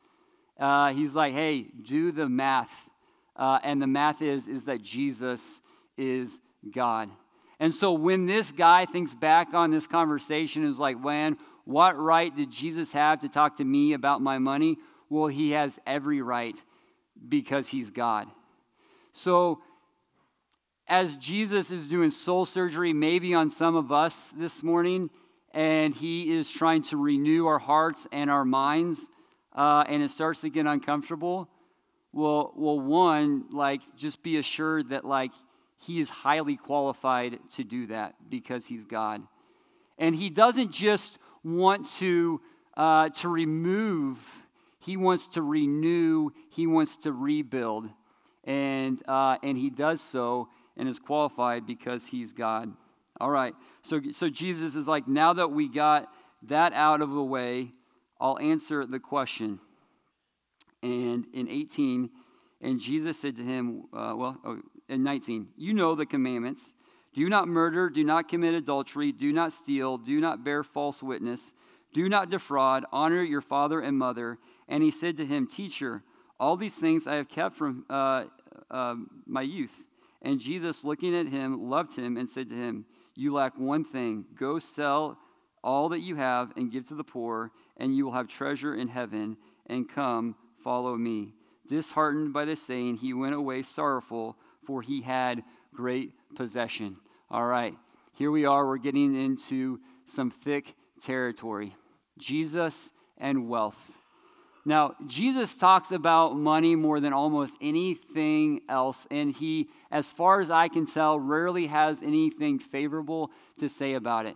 Uh, 0.60 0.92
he's 0.94 1.16
like, 1.16 1.34
hey, 1.34 1.68
do 1.84 2.12
the 2.12 2.28
math. 2.28 2.90
Uh, 3.36 3.60
and 3.64 3.82
the 3.82 3.88
math 3.88 4.22
is, 4.22 4.48
is 4.48 4.66
that 4.66 4.82
Jesus 4.82 5.62
is 5.98 6.40
God. 6.74 7.10
And 7.60 7.74
so 7.74 7.94
when 7.94 8.26
this 8.26 8.52
guy 8.52 8.86
thinks 8.86 9.16
back 9.16 9.54
on 9.54 9.72
this 9.72 9.88
conversation, 9.88 10.66
is 10.66 10.80
like, 10.80 11.00
man, 11.00 11.38
what 11.66 11.98
right 11.98 12.36
did 12.36 12.52
Jesus 12.52 12.92
have 12.94 13.20
to 13.20 13.30
talk 13.30 13.58
to 13.58 13.66
me 13.66 13.94
about 13.94 14.22
my 14.22 14.38
money? 14.38 14.78
Well, 15.10 15.28
he 15.28 15.52
has 15.52 15.80
every 15.86 16.22
right 16.22 16.56
because 17.28 17.68
he's 17.70 17.92
God. 17.92 18.28
So 19.12 19.62
as 20.88 21.18
Jesus 21.18 21.72
is 21.72 21.88
doing 21.88 22.12
soul 22.12 22.46
surgery, 22.46 22.94
maybe 22.94 23.34
on 23.34 23.50
some 23.50 23.76
of 23.76 23.92
us 23.92 24.30
this 24.38 24.62
morning, 24.62 25.10
and 25.52 25.94
he 25.94 26.34
is 26.36 26.52
trying 26.52 26.84
to 26.84 26.98
renew 26.98 27.48
our 27.48 27.60
hearts 27.60 28.08
and 28.12 28.30
our 28.30 28.46
minds, 28.46 29.10
uh, 29.56 29.86
and 29.88 30.04
it 30.04 30.10
starts 30.10 30.42
to 30.42 30.50
get 30.50 30.66
uncomfortable. 30.66 31.50
Well, 32.12 32.54
well, 32.56 32.80
one, 32.80 33.46
like, 33.52 33.82
just 33.96 34.22
be 34.22 34.38
assured 34.38 34.90
that, 34.90 35.06
like, 35.06 35.32
he 35.80 36.00
is 36.00 36.10
highly 36.10 36.56
qualified 36.56 37.40
to 37.52 37.64
do 37.64 37.88
that 37.88 38.16
because 38.30 38.68
he's 38.68 38.86
God. 38.86 39.22
And 39.98 40.16
he 40.16 40.30
doesn't 40.30 40.72
just 40.72 41.20
want 41.46 41.86
to, 41.98 42.42
uh, 42.76 43.10
to 43.10 43.30
remove, 43.30 44.20
he 44.80 44.98
wants 44.98 45.28
to 45.30 45.42
renew, 45.42 46.32
he 46.50 46.68
wants 46.68 46.98
to 46.98 47.12
rebuild. 47.12 47.90
And, 48.44 49.02
uh, 49.08 49.38
and 49.42 49.58
he 49.58 49.70
does 49.70 50.02
so 50.02 50.50
and 50.76 50.90
is 50.90 51.00
qualified 51.00 51.66
because 51.66 52.08
he's 52.08 52.34
God. 52.34 52.74
All 53.22 53.30
right, 53.30 53.54
so, 53.82 54.02
so 54.12 54.30
Jesus 54.30 54.76
is 54.76 54.88
like, 54.88 55.08
now 55.08 55.32
that 55.34 55.50
we 55.50 55.70
got 55.70 56.12
that 56.44 56.74
out 56.74 57.02
of 57.02 57.12
the 57.12 57.24
way, 57.24 57.72
I'll 58.20 58.38
answer 58.40 58.86
the 58.86 59.00
question. 59.00 59.60
And 60.84 61.26
in 61.34 61.48
18, 61.48 62.10
and 62.62 62.80
Jesus 62.80 63.20
said 63.20 63.38
to 63.38 63.44
him, 63.44 63.84
uh, 63.94 64.14
well, 64.18 64.38
oh, 64.44 64.60
and 64.90 65.04
19. 65.04 65.50
You 65.58 65.74
know 65.74 65.96
the 65.96 66.06
commandments. 66.06 66.74
Do 67.16 67.30
not 67.30 67.48
murder, 67.48 67.90
do 67.90 68.04
not 68.04 68.28
commit 68.28 68.56
adultery, 68.56 69.14
do 69.14 69.32
not 69.32 69.54
steal, 69.54 69.98
do 69.98 70.20
not 70.20 70.44
bear 70.44 70.64
false 70.64 71.02
witness, 71.02 71.54
do 71.94 72.10
not 72.10 72.30
defraud, 72.30 72.84
honor 72.92 73.24
your 73.24 73.40
father 73.40 73.80
and 73.80 73.98
mother. 73.98 74.38
And 74.68 74.84
he 74.84 74.92
said 74.92 75.16
to 75.18 75.26
him, 75.26 75.48
Teacher, 75.48 76.04
all 76.42 76.58
these 76.58 76.76
things 76.76 77.08
I 77.08 77.16
have 77.16 77.30
kept 77.30 77.56
from 77.56 77.86
uh, 77.90 78.26
uh, 78.70 78.96
my 79.26 79.44
youth. 79.44 79.86
And 80.22 80.42
Jesus, 80.42 80.84
looking 80.84 81.16
at 81.16 81.28
him, 81.28 81.70
loved 81.70 81.96
him 81.96 82.18
and 82.18 82.28
said 82.28 82.50
to 82.50 82.56
him, 82.56 82.86
You 83.16 83.32
lack 83.32 83.58
one 83.58 83.86
thing. 83.86 84.26
Go 84.36 84.60
sell 84.60 85.18
all 85.64 85.88
that 85.90 86.02
you 86.02 86.18
have 86.18 86.52
and 86.58 86.70
give 86.70 86.86
to 86.90 86.96
the 86.96 87.04
poor, 87.06 87.52
and 87.78 87.96
you 87.96 88.04
will 88.04 88.12
have 88.12 88.28
treasure 88.28 88.76
in 88.76 88.90
heaven. 88.90 89.38
And 89.68 89.88
come, 89.88 90.36
follow 90.62 90.98
me. 90.98 91.34
Disheartened 91.66 92.34
by 92.34 92.44
this 92.44 92.62
saying, 92.62 92.98
he 92.98 93.14
went 93.14 93.36
away 93.36 93.64
sorrowful 93.64 94.38
for 94.66 94.82
he 94.82 95.02
had 95.02 95.44
great 95.74 96.12
possession. 96.36 96.98
All 97.30 97.46
right, 97.46 97.76
here 98.14 98.32
we 98.32 98.46
are. 98.46 98.68
We're 98.68 98.78
getting 98.78 99.16
into 99.16 99.80
some 100.06 100.30
thick 100.30 100.76
territory 101.02 101.76
Jesus 102.18 102.92
and 103.18 103.50
wealth. 103.50 103.92
Now, 104.68 104.96
Jesus 105.06 105.56
talks 105.56 105.92
about 105.92 106.36
money 106.36 106.76
more 106.76 107.00
than 107.00 107.14
almost 107.14 107.58
anything 107.62 108.62
else, 108.68 109.08
and 109.12 109.32
he, 109.32 109.70
as 109.92 110.12
far 110.12 110.42
as 110.42 110.50
I 110.50 110.70
can 110.70 110.88
tell, 110.88 111.20
rarely 111.20 111.68
has 111.68 112.02
anything 112.02 112.58
favorable 112.58 113.32
to 113.60 113.70
say 113.70 113.94
about 113.94 114.26
it. 114.26 114.36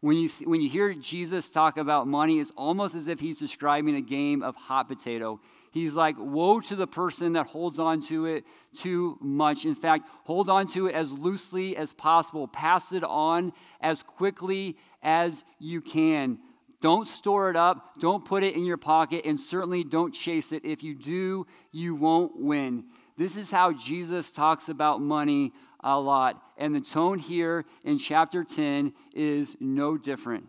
When 0.00 0.16
you, 0.16 0.28
when 0.44 0.62
you 0.62 0.68
hear 0.70 0.94
Jesus 0.94 1.50
talk 1.50 1.76
about 1.76 2.06
money, 2.06 2.40
it's 2.40 2.52
almost 2.56 2.94
as 2.94 3.06
if 3.06 3.20
he's 3.20 3.38
describing 3.38 3.96
a 3.96 4.00
game 4.00 4.42
of 4.42 4.56
hot 4.56 4.88
potato. 4.88 5.40
He's 5.72 5.94
like, 5.94 6.16
Woe 6.18 6.60
to 6.60 6.76
the 6.76 6.86
person 6.86 7.34
that 7.34 7.48
holds 7.48 7.78
on 7.78 8.00
to 8.02 8.26
it 8.26 8.44
too 8.74 9.18
much. 9.20 9.66
In 9.66 9.74
fact, 9.74 10.08
hold 10.24 10.48
on 10.48 10.66
to 10.68 10.86
it 10.86 10.94
as 10.94 11.12
loosely 11.12 11.76
as 11.76 11.92
possible, 11.92 12.48
pass 12.48 12.92
it 12.92 13.04
on 13.04 13.52
as 13.80 14.02
quickly 14.02 14.76
as 15.02 15.44
you 15.58 15.80
can. 15.80 16.38
Don't 16.80 17.06
store 17.06 17.50
it 17.50 17.56
up. 17.56 18.00
Don't 18.00 18.24
put 18.24 18.42
it 18.42 18.54
in 18.54 18.64
your 18.64 18.78
pocket. 18.78 19.26
And 19.26 19.38
certainly 19.38 19.84
don't 19.84 20.14
chase 20.14 20.50
it. 20.52 20.64
If 20.64 20.82
you 20.82 20.94
do, 20.94 21.46
you 21.72 21.94
won't 21.94 22.40
win. 22.40 22.84
This 23.18 23.36
is 23.36 23.50
how 23.50 23.72
Jesus 23.74 24.32
talks 24.32 24.70
about 24.70 25.02
money 25.02 25.52
a 25.82 25.98
lot. 25.98 26.42
And 26.56 26.74
the 26.74 26.80
tone 26.80 27.18
here 27.18 27.64
in 27.84 27.98
chapter 27.98 28.44
10 28.44 28.92
is 29.14 29.56
no 29.60 29.96
different. 29.96 30.46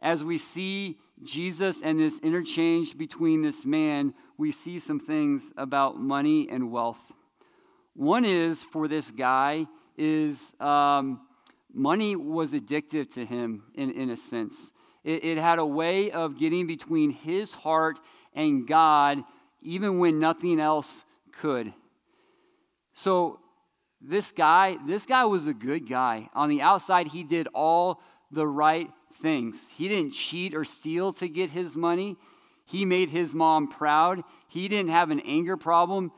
As 0.00 0.22
we 0.22 0.38
see 0.38 0.98
Jesus 1.22 1.82
and 1.82 1.98
this 1.98 2.20
interchange 2.20 2.96
between 2.96 3.42
this 3.42 3.64
man, 3.64 4.14
we 4.36 4.52
see 4.52 4.78
some 4.78 5.00
things 5.00 5.52
about 5.56 5.98
money 5.98 6.48
and 6.50 6.70
wealth. 6.70 7.00
One 7.94 8.24
is 8.24 8.62
for 8.62 8.88
this 8.88 9.10
guy 9.10 9.66
is 9.96 10.52
um, 10.60 11.22
money 11.72 12.14
was 12.14 12.52
addictive 12.52 13.08
to 13.14 13.24
him 13.24 13.62
in, 13.74 13.90
in 13.90 14.10
a 14.10 14.16
sense. 14.16 14.72
It, 15.02 15.24
it 15.24 15.38
had 15.38 15.58
a 15.58 15.66
way 15.66 16.10
of 16.10 16.38
getting 16.38 16.66
between 16.66 17.10
his 17.10 17.54
heart 17.54 17.98
and 18.34 18.66
God, 18.66 19.24
even 19.62 19.98
when 19.98 20.18
nothing 20.18 20.60
else 20.60 21.04
could. 21.32 21.72
So 22.92 23.40
this 24.00 24.32
guy, 24.32 24.76
this 24.86 25.06
guy 25.06 25.24
was 25.24 25.46
a 25.46 25.54
good 25.54 25.88
guy. 25.88 26.28
On 26.34 26.48
the 26.48 26.62
outside, 26.62 27.08
he 27.08 27.22
did 27.22 27.48
all 27.54 28.00
the 28.30 28.46
right 28.46 28.90
things. 29.20 29.70
He 29.70 29.88
didn't 29.88 30.12
cheat 30.12 30.54
or 30.54 30.64
steal 30.64 31.12
to 31.14 31.28
get 31.28 31.50
his 31.50 31.76
money. 31.76 32.16
He 32.64 32.84
made 32.84 33.10
his 33.10 33.34
mom 33.34 33.68
proud. 33.68 34.22
He 34.48 34.68
didn't 34.68 34.90
have 34.90 35.10
an 35.10 35.20
anger 35.20 35.56
problem. 35.56 36.12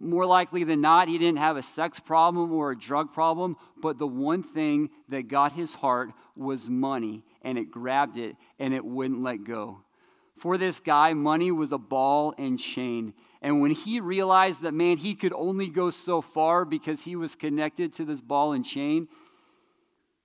More 0.00 0.26
likely 0.26 0.64
than 0.64 0.80
not, 0.80 1.08
he 1.08 1.18
didn't 1.18 1.38
have 1.38 1.56
a 1.56 1.62
sex 1.62 2.00
problem 2.00 2.52
or 2.52 2.70
a 2.70 2.78
drug 2.78 3.12
problem. 3.12 3.56
But 3.80 3.98
the 3.98 4.06
one 4.06 4.42
thing 4.42 4.90
that 5.08 5.28
got 5.28 5.52
his 5.52 5.74
heart 5.74 6.10
was 6.34 6.68
money, 6.70 7.24
and 7.42 7.58
it 7.58 7.70
grabbed 7.70 8.16
it 8.16 8.36
and 8.58 8.72
it 8.74 8.84
wouldn't 8.84 9.22
let 9.22 9.44
go. 9.44 9.82
For 10.42 10.58
this 10.58 10.80
guy, 10.80 11.14
money 11.14 11.52
was 11.52 11.70
a 11.70 11.78
ball 11.78 12.34
and 12.36 12.58
chain. 12.58 13.14
And 13.40 13.60
when 13.60 13.70
he 13.70 14.00
realized 14.00 14.62
that, 14.62 14.74
man, 14.74 14.96
he 14.96 15.14
could 15.14 15.32
only 15.32 15.68
go 15.68 15.88
so 15.88 16.20
far 16.20 16.64
because 16.64 17.04
he 17.04 17.14
was 17.14 17.36
connected 17.36 17.92
to 17.92 18.04
this 18.04 18.20
ball 18.20 18.50
and 18.50 18.64
chain, 18.64 19.06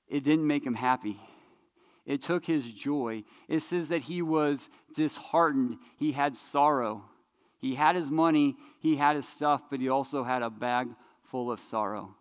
it 0.08 0.24
didn't 0.24 0.48
make 0.48 0.66
him 0.66 0.74
happy. 0.74 1.20
It 2.04 2.24
took 2.24 2.46
his 2.46 2.74
joy. 2.74 3.26
It 3.48 3.60
says 3.60 3.90
that 3.90 4.02
he 4.02 4.24
was 4.24 4.72
disheartened. 4.96 5.78
He 6.00 6.14
had 6.14 6.36
sorrow. 6.36 7.04
He 7.60 7.76
had 7.76 7.96
his 7.96 8.10
money, 8.10 8.56
he 8.80 8.96
had 8.96 9.18
his 9.18 9.28
stuff, 9.28 9.62
but 9.70 9.80
he 9.80 9.88
also 9.88 10.24
had 10.24 10.42
a 10.42 10.50
bag 10.50 10.88
full 11.26 11.52
of 11.52 11.60
sorrow. 11.60 12.16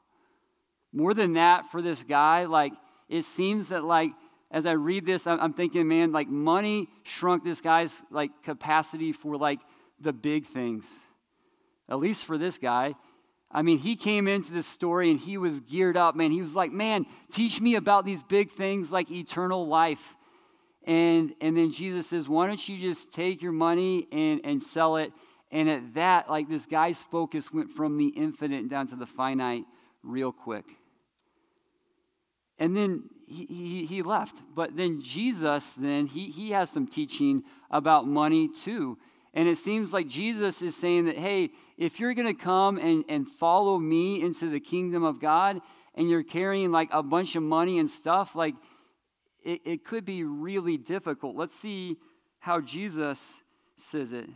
More 0.93 1.15
than 1.15 1.33
that, 1.33 1.71
for 1.71 1.81
this 1.81 2.05
guy, 2.05 2.45
like, 2.45 2.75
it 3.09 3.23
seems 3.23 3.71
that, 3.71 3.85
like, 3.85 4.13
as 4.51 4.67
I 4.67 4.73
read 4.73 5.07
this, 5.07 5.27
I'm 5.27 5.53
thinking, 5.53 5.89
man, 5.89 6.13
like, 6.13 6.29
money 6.29 6.89
shrunk 7.03 7.45
this 7.45 7.61
guy's, 7.61 8.03
like, 8.11 8.31
capacity 8.43 9.13
for, 9.13 9.37
like, 9.37 9.61
the 10.01 10.13
big 10.13 10.47
things. 10.47 11.05
At 11.89 11.99
least 11.99 12.25
for 12.25 12.39
this 12.39 12.59
guy. 12.59 12.95
I 13.51 13.63
mean, 13.63 13.79
he 13.79 13.97
came 13.97 14.29
into 14.29 14.53
this 14.53 14.67
story 14.67 15.11
and 15.11 15.19
he 15.19 15.39
was 15.39 15.61
geared 15.61 15.97
up, 15.97 16.17
man. 16.17 16.31
He 16.31 16.41
was 16.41 16.55
like, 16.55 16.73
man, 16.73 17.07
teach 17.31 17.61
me 17.61 17.77
about 17.77 18.05
these 18.05 18.23
big 18.23 18.51
things 18.51 18.93
like 18.93 19.11
eternal 19.11 19.67
life. 19.67 20.17
And, 20.85 21.35
and 21.41 21.57
then 21.57 21.71
Jesus 21.73 22.09
says, 22.09 22.29
why 22.29 22.47
don't 22.47 22.69
you 22.69 22.77
just 22.77 23.13
take 23.13 23.43
your 23.43 23.53
money 23.53 24.07
and, 24.13 24.41
and 24.45 24.63
sell 24.63 24.97
it? 24.97 25.13
And 25.51 25.69
at 25.71 25.95
that, 25.95 26.29
like 26.29 26.49
this 26.49 26.67
guy's 26.67 27.03
focus 27.03 27.53
went 27.53 27.71
from 27.71 27.99
the 27.99 28.09
infinite 28.09 28.69
down 28.69 28.89
to 28.89 28.97
the 28.97 29.07
finite 29.07 29.65
real 30.03 30.33
quick. 30.33 30.65
And 32.59 32.77
then 32.77 33.05
he, 33.09 33.16
he, 33.27 33.87
he 33.87 34.03
left. 34.03 34.43
But 34.55 34.77
then 34.77 35.01
Jesus, 35.01 35.73
then, 35.73 36.07
he, 36.07 36.31
he 36.31 36.51
has 36.51 36.71
some 36.71 36.87
teaching 36.87 37.43
about 37.71 38.07
money 38.07 38.49
too. 38.49 38.99
And 39.35 39.49
it 39.49 39.57
seems 39.57 39.93
like 39.93 40.07
Jesus 40.07 40.63
is 40.63 40.75
saying 40.75 41.05
that, 41.07 41.19
hey, 41.19 41.51
if 41.77 42.01
you're 42.01 42.15
going 42.15 42.35
to 42.35 42.43
come 42.43 42.79
and, 42.79 43.05
and 43.09 43.29
follow 43.29 43.79
me 43.79 44.23
into 44.23 44.49
the 44.49 44.61
kingdom 44.61 45.05
of 45.05 45.21
God 45.21 45.61
and 45.95 46.09
you're 46.09 46.23
carrying 46.23 46.73
like 46.73 46.89
a 46.91 47.03
bunch 47.03 47.37
of 47.37 47.43
money 47.43 47.79
and 47.79 47.91
stuff, 47.91 48.35
like 48.35 48.55
it, 49.45 49.61
it 49.65 49.85
could 49.85 50.05
be 50.05 50.25
really 50.25 50.79
difficult. 50.79 51.37
Let's 51.37 51.55
see 51.55 51.97
how 52.39 52.61
Jesus 52.61 53.43
says 53.77 54.13
it. 54.13 54.29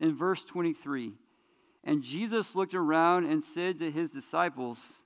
In 0.00 0.14
verse 0.14 0.44
23, 0.44 1.12
and 1.84 2.02
Jesus 2.02 2.54
looked 2.56 2.74
around 2.74 3.26
and 3.26 3.42
said 3.42 3.78
to 3.78 3.90
his 3.90 4.12
disciples, 4.12 5.04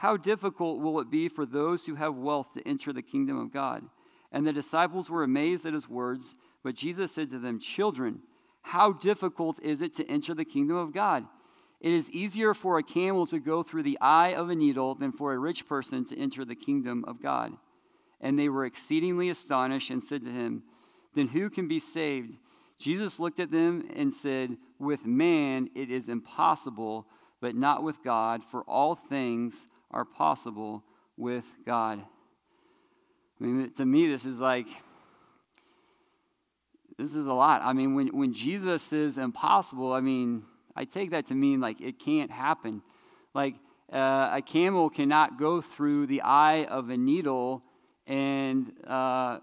How 0.00 0.16
difficult 0.16 0.80
will 0.80 0.98
it 1.00 1.10
be 1.10 1.28
for 1.28 1.44
those 1.44 1.84
who 1.84 1.94
have 1.96 2.16
wealth 2.16 2.54
to 2.54 2.66
enter 2.66 2.90
the 2.90 3.02
kingdom 3.02 3.38
of 3.38 3.52
God? 3.52 3.84
And 4.32 4.46
the 4.46 4.52
disciples 4.52 5.10
were 5.10 5.22
amazed 5.22 5.66
at 5.66 5.74
his 5.74 5.90
words, 5.90 6.36
but 6.64 6.74
Jesus 6.74 7.12
said 7.12 7.28
to 7.28 7.38
them, 7.38 7.58
Children, 7.58 8.20
how 8.62 8.92
difficult 8.92 9.62
is 9.62 9.82
it 9.82 9.92
to 9.96 10.10
enter 10.10 10.32
the 10.32 10.46
kingdom 10.46 10.78
of 10.78 10.94
God? 10.94 11.26
It 11.82 11.92
is 11.92 12.10
easier 12.12 12.54
for 12.54 12.78
a 12.78 12.82
camel 12.82 13.26
to 13.26 13.38
go 13.38 13.62
through 13.62 13.82
the 13.82 13.98
eye 14.00 14.28
of 14.28 14.48
a 14.48 14.54
needle 14.54 14.94
than 14.94 15.12
for 15.12 15.34
a 15.34 15.38
rich 15.38 15.68
person 15.68 16.06
to 16.06 16.18
enter 16.18 16.46
the 16.46 16.54
kingdom 16.54 17.04
of 17.06 17.20
God. 17.20 17.52
And 18.22 18.38
they 18.38 18.48
were 18.48 18.64
exceedingly 18.64 19.28
astonished 19.28 19.90
and 19.90 20.02
said 20.02 20.24
to 20.24 20.30
him, 20.30 20.62
Then 21.14 21.28
who 21.28 21.50
can 21.50 21.68
be 21.68 21.78
saved? 21.78 22.38
Jesus 22.78 23.20
looked 23.20 23.38
at 23.38 23.50
them 23.50 23.86
and 23.94 24.14
said, 24.14 24.56
With 24.78 25.04
man 25.04 25.68
it 25.74 25.90
is 25.90 26.08
impossible, 26.08 27.06
but 27.42 27.54
not 27.54 27.82
with 27.82 28.02
God, 28.02 28.42
for 28.42 28.62
all 28.62 28.94
things 28.94 29.68
are 29.90 30.04
possible 30.04 30.84
with 31.16 31.44
God. 31.66 32.04
I 33.40 33.44
mean, 33.44 33.72
to 33.74 33.86
me, 33.86 34.06
this 34.06 34.24
is 34.24 34.40
like, 34.40 34.66
this 36.98 37.14
is 37.14 37.26
a 37.26 37.32
lot. 37.32 37.62
I 37.64 37.72
mean, 37.72 37.94
when, 37.94 38.08
when 38.08 38.34
Jesus 38.34 38.82
says 38.82 39.16
impossible, 39.16 39.92
I 39.92 40.00
mean, 40.00 40.44
I 40.76 40.84
take 40.84 41.10
that 41.10 41.26
to 41.26 41.34
mean 41.34 41.60
like 41.60 41.80
it 41.80 41.98
can't 41.98 42.30
happen. 42.30 42.82
Like 43.34 43.54
uh, 43.92 44.30
a 44.32 44.42
camel 44.44 44.90
cannot 44.90 45.38
go 45.38 45.60
through 45.60 46.06
the 46.06 46.22
eye 46.22 46.64
of 46.64 46.90
a 46.90 46.96
needle, 46.96 47.62
and 48.06 48.72
uh, 48.86 49.38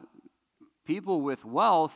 people 0.85 1.21
with 1.21 1.43
wealth, 1.43 1.95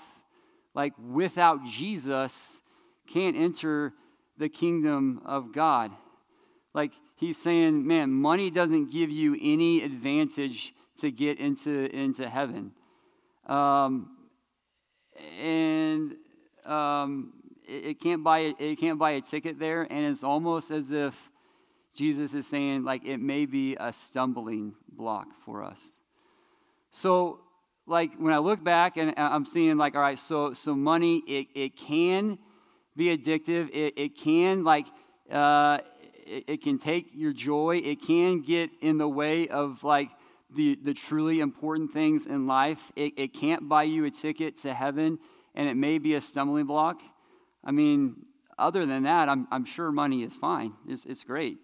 like 0.73 0.93
without 0.97 1.65
Jesus, 1.65 2.61
can't 3.07 3.35
enter 3.35 3.93
the 4.37 4.49
kingdom 4.49 5.21
of 5.25 5.53
God. 5.53 5.91
Like 6.73 6.93
he's 7.15 7.37
saying, 7.37 7.85
man, 7.85 8.11
money 8.11 8.49
doesn't 8.49 8.91
give 8.91 9.09
you 9.09 9.37
any 9.41 9.83
advantage 9.83 10.73
to 10.97 11.11
get 11.11 11.39
into, 11.39 11.93
into 11.95 12.29
heaven. 12.29 12.71
Um, 13.47 14.11
and 15.39 16.15
um, 16.65 17.33
it, 17.67 17.85
it, 17.85 17.99
can't 17.99 18.23
buy 18.23 18.53
it 18.57 18.79
can't 18.79 18.99
buy 18.99 19.11
a 19.11 19.21
ticket 19.21 19.59
there, 19.59 19.83
and 19.89 20.05
it's 20.05 20.23
almost 20.23 20.71
as 20.71 20.91
if 20.91 21.29
Jesus 21.93 22.33
is 22.33 22.47
saying 22.47 22.83
like 22.83 23.05
it 23.05 23.17
may 23.17 23.45
be 23.45 23.75
a 23.79 23.91
stumbling 23.91 24.75
block 24.89 25.27
for 25.43 25.63
us. 25.63 25.99
So, 26.91 27.41
like 27.87 28.15
when 28.15 28.33
I 28.33 28.37
look 28.37 28.63
back 28.63 28.97
and 28.97 29.13
I'm 29.17 29.45
seeing 29.45 29.77
like, 29.77 29.95
all 29.95 30.01
right, 30.01 30.19
so 30.19 30.53
so 30.53 30.75
money 30.75 31.23
it 31.27 31.47
it 31.55 31.75
can 31.75 32.37
be 32.95 33.15
addictive. 33.15 33.69
It 33.73 33.93
it 33.97 34.17
can 34.17 34.63
like. 34.63 34.85
Uh, 35.29 35.79
it, 36.31 36.45
it 36.47 36.61
can 36.61 36.79
take 36.79 37.09
your 37.13 37.33
joy. 37.33 37.81
It 37.83 38.01
can 38.01 38.41
get 38.41 38.71
in 38.81 38.97
the 38.97 39.07
way 39.07 39.47
of 39.49 39.83
like 39.83 40.09
the, 40.55 40.77
the 40.81 40.93
truly 40.93 41.39
important 41.39 41.91
things 41.91 42.25
in 42.25 42.47
life. 42.47 42.91
It, 42.95 43.13
it 43.17 43.33
can't 43.33 43.67
buy 43.67 43.83
you 43.83 44.05
a 44.05 44.11
ticket 44.11 44.55
to 44.57 44.73
heaven, 44.73 45.19
and 45.53 45.67
it 45.67 45.75
may 45.75 45.97
be 45.97 46.15
a 46.15 46.21
stumbling 46.21 46.65
block. 46.65 47.01
I 47.63 47.71
mean, 47.71 48.25
other 48.57 48.85
than 48.85 49.03
that, 49.03 49.29
I'm, 49.29 49.47
I'm 49.51 49.65
sure 49.65 49.91
money 49.91 50.23
is 50.23 50.35
fine. 50.35 50.73
It's, 50.87 51.05
it's 51.05 51.23
great. 51.23 51.57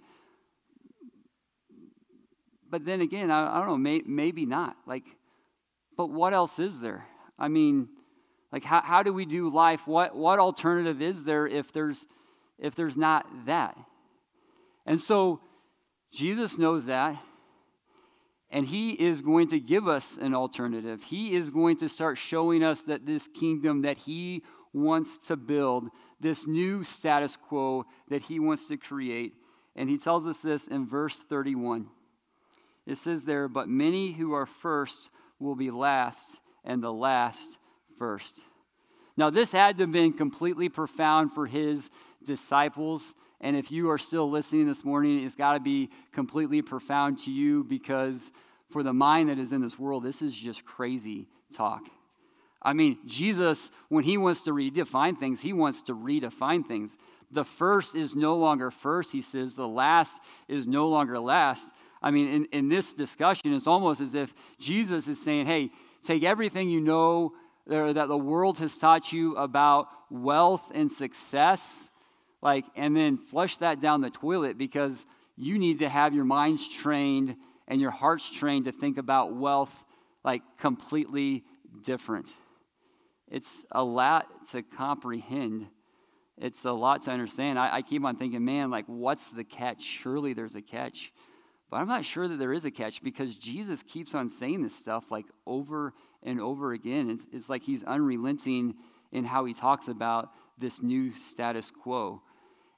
But 2.70 2.86
then 2.86 3.02
again, 3.02 3.32
I, 3.32 3.56
I 3.56 3.60
don't 3.60 3.68
know, 3.68 3.78
may, 3.78 4.02
maybe 4.06 4.46
not. 4.46 4.76
Like, 4.86 5.06
but 5.96 6.08
what 6.08 6.34
else 6.34 6.60
is 6.60 6.82
there? 6.82 7.06
I 7.40 7.48
mean, 7.48 7.88
like 8.52 8.64
how, 8.64 8.82
how 8.82 9.04
do 9.04 9.14
we 9.14 9.26
do 9.26 9.50
life? 9.50 9.88
What, 9.88 10.16
what 10.16 10.40
alternative 10.40 11.02
is 11.02 11.24
there 11.24 11.48
if 11.48 11.72
there's, 11.72 12.08
if 12.60 12.76
there's 12.76 12.98
not 12.98 13.26
that? 13.46 13.78
And 14.88 15.00
so 15.00 15.42
Jesus 16.12 16.58
knows 16.58 16.88
that. 16.88 17.22
And 18.50 18.66
he 18.66 18.94
is 18.94 19.22
going 19.22 19.50
to 19.50 19.60
give 19.60 19.90
us 19.90 20.18
an 20.18 20.34
alternative. 20.34 21.04
He 21.04 21.36
is 21.36 21.50
going 21.50 21.76
to 21.78 21.90
start 21.90 22.18
showing 22.18 22.64
us 22.64 22.82
that 22.84 23.06
this 23.06 23.28
kingdom 23.28 23.82
that 23.82 23.98
he 23.98 24.42
wants 24.74 25.18
to 25.28 25.36
build, 25.36 25.90
this 26.22 26.48
new 26.48 26.84
status 26.86 27.36
quo 27.36 27.86
that 28.08 28.24
he 28.24 28.40
wants 28.40 28.68
to 28.70 28.78
create. 28.78 29.34
And 29.76 29.90
he 29.90 29.98
tells 29.98 30.28
us 30.28 30.42
this 30.42 30.68
in 30.68 30.88
verse 30.88 31.20
31. 31.20 31.88
It 32.86 32.96
says 32.96 33.26
there, 33.26 33.50
But 33.50 33.68
many 33.68 34.14
who 34.14 34.34
are 34.34 34.46
first 34.46 35.10
will 35.40 35.56
be 35.56 35.70
last, 35.70 36.42
and 36.64 36.82
the 36.82 36.94
last 36.94 37.58
first. 37.98 38.46
Now, 39.18 39.30
this 39.30 39.52
had 39.52 39.78
to 39.78 39.84
have 39.84 39.92
been 39.92 40.14
completely 40.14 40.70
profound 40.70 41.34
for 41.34 41.48
his 41.48 41.90
disciples. 42.24 43.14
And 43.40 43.56
if 43.56 43.72
you 43.72 43.90
are 43.92 43.98
still 43.98 44.30
listening 44.30 44.68
this 44.68 44.84
morning, 44.84 45.24
it's 45.24 45.36
got 45.36 45.54
to 45.54 45.60
be 45.60 45.90
completely 46.12 46.62
profound 46.62 47.20
to 47.20 47.32
you 47.32 47.64
because 47.64 48.32
for 48.70 48.84
the 48.84 48.94
mind 48.94 49.30
that 49.30 49.38
is 49.38 49.54
in 49.54 49.62
this 49.62 49.78
world, 49.78 50.04
this 50.04 50.22
is 50.22 50.34
just 50.34 50.66
crazy 50.66 51.28
talk. 51.54 51.88
I 52.62 52.74
mean, 52.74 52.98
Jesus, 53.06 53.72
when 53.90 54.04
he 54.04 54.18
wants 54.18 54.44
to 54.44 54.52
redefine 54.52 55.18
things, 55.18 55.42
he 55.42 55.54
wants 55.54 55.84
to 55.84 55.94
redefine 55.94 56.66
things. 56.66 56.98
The 57.32 57.46
first 57.46 57.96
is 57.96 58.16
no 58.16 58.36
longer 58.36 58.72
first, 58.72 59.12
he 59.12 59.22
says. 59.22 59.56
The 59.56 59.68
last 59.68 60.22
is 60.48 60.68
no 60.68 60.88
longer 60.88 61.20
last. 61.20 61.72
I 62.02 62.12
mean, 62.12 62.28
in, 62.28 62.46
in 62.46 62.70
this 62.70 62.94
discussion, 62.94 63.54
it's 63.54 63.68
almost 63.68 64.02
as 64.02 64.16
if 64.16 64.34
Jesus 64.60 65.08
is 65.08 65.22
saying, 65.22 65.46
hey, 65.46 65.70
take 66.02 66.24
everything 66.24 66.70
you 66.70 66.82
know 66.82 67.34
that 67.68 68.08
the 68.08 68.18
world 68.18 68.60
has 68.60 68.78
taught 68.78 69.12
you 69.12 69.36
about 69.36 69.90
wealth 70.10 70.72
and 70.74 70.92
success, 70.92 71.92
like, 72.42 72.66
and 72.76 72.96
then 72.96 73.18
flush 73.18 73.58
that 73.58 73.80
down 73.80 74.02
the 74.02 74.10
toilet 74.10 74.58
because 74.58 75.06
you 75.36 75.58
need 75.58 75.80
to 75.80 75.90
have 75.90 76.14
your 76.14 76.26
minds 76.26 76.68
trained 76.68 77.36
and 77.68 77.82
your 77.82 77.92
hearts 77.92 78.30
trained 78.30 78.66
to 78.66 78.72
think 78.72 78.98
about 78.98 79.36
wealth 79.36 79.86
like 80.24 80.42
completely 80.58 81.44
different. 81.84 82.30
It's 83.30 83.66
a 83.72 83.84
lot 83.84 84.28
to 84.52 84.62
comprehend. 84.62 85.68
It's 86.38 86.66
a 86.66 86.72
lot 86.72 87.02
to 87.04 87.12
understand. 87.12 87.60
I, 87.60 87.78
I 87.78 87.82
keep 87.82 88.04
on 88.04 88.16
thinking, 88.16 88.46
man, 88.46 88.70
like, 88.70 88.86
what's 88.88 89.32
the 89.32 89.44
catch? 89.44 89.82
Surely 89.82 90.34
there's 90.34 90.56
a 90.56 90.62
catch. 90.62 91.12
But 91.70 91.78
I'm 91.78 91.88
not 91.88 92.06
sure 92.06 92.28
that 92.28 92.40
there 92.40 92.54
is 92.54 92.66
a 92.66 92.72
catch 92.72 93.04
because 93.04 93.36
Jesus 93.36 93.84
keeps 93.84 94.16
on 94.16 94.30
saying 94.30 94.64
this 94.64 94.76
stuff 94.76 95.12
like 95.12 95.26
over 95.46 95.94
and 96.24 96.40
over 96.40 96.72
again. 96.72 97.10
It's, 97.10 97.28
it's 97.34 97.50
like 97.50 97.64
he's 97.64 97.84
unrelenting 97.84 98.76
in 99.12 99.26
how 99.26 99.46
he 99.46 99.54
talks 99.54 99.88
about 99.88 100.32
this 100.58 100.82
new 100.82 101.12
status 101.12 101.72
quo. 101.72 102.22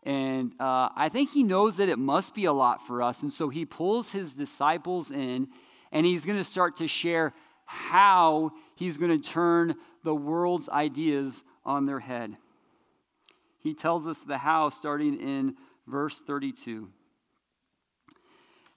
And 0.03 0.53
uh, 0.59 0.89
I 0.95 1.09
think 1.09 1.31
he 1.31 1.43
knows 1.43 1.77
that 1.77 1.89
it 1.89 1.99
must 1.99 2.33
be 2.33 2.45
a 2.45 2.53
lot 2.53 2.87
for 2.87 3.01
us. 3.01 3.21
And 3.21 3.31
so 3.31 3.49
he 3.49 3.65
pulls 3.65 4.11
his 4.11 4.33
disciples 4.33 5.11
in 5.11 5.49
and 5.91 6.05
he's 6.05 6.25
going 6.25 6.37
to 6.37 6.43
start 6.43 6.77
to 6.77 6.87
share 6.87 7.33
how 7.65 8.51
he's 8.75 8.97
going 8.97 9.19
to 9.19 9.29
turn 9.29 9.75
the 10.03 10.15
world's 10.15 10.69
ideas 10.69 11.43
on 11.65 11.85
their 11.85 11.99
head. 11.99 12.37
He 13.59 13.73
tells 13.73 14.07
us 14.07 14.19
the 14.19 14.37
how 14.37 14.69
starting 14.69 15.19
in 15.19 15.55
verse 15.85 16.19
32. 16.19 16.89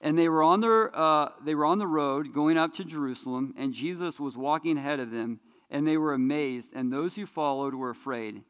And 0.00 0.18
they 0.18 0.28
were 0.28 0.42
on 0.42 0.60
their 0.60 0.94
uh, 0.98 1.28
they 1.44 1.54
were 1.54 1.64
on 1.64 1.78
the 1.78 1.86
road 1.86 2.32
going 2.32 2.58
up 2.58 2.72
to 2.74 2.84
Jerusalem, 2.84 3.54
and 3.56 3.72
Jesus 3.72 4.18
was 4.18 4.36
walking 4.36 4.76
ahead 4.76 4.98
of 4.98 5.12
them, 5.12 5.38
and 5.70 5.86
they 5.86 5.96
were 5.96 6.12
amazed, 6.12 6.74
and 6.74 6.92
those 6.92 7.14
who 7.14 7.24
followed 7.24 7.72
were 7.72 7.90
afraid. 7.90 8.42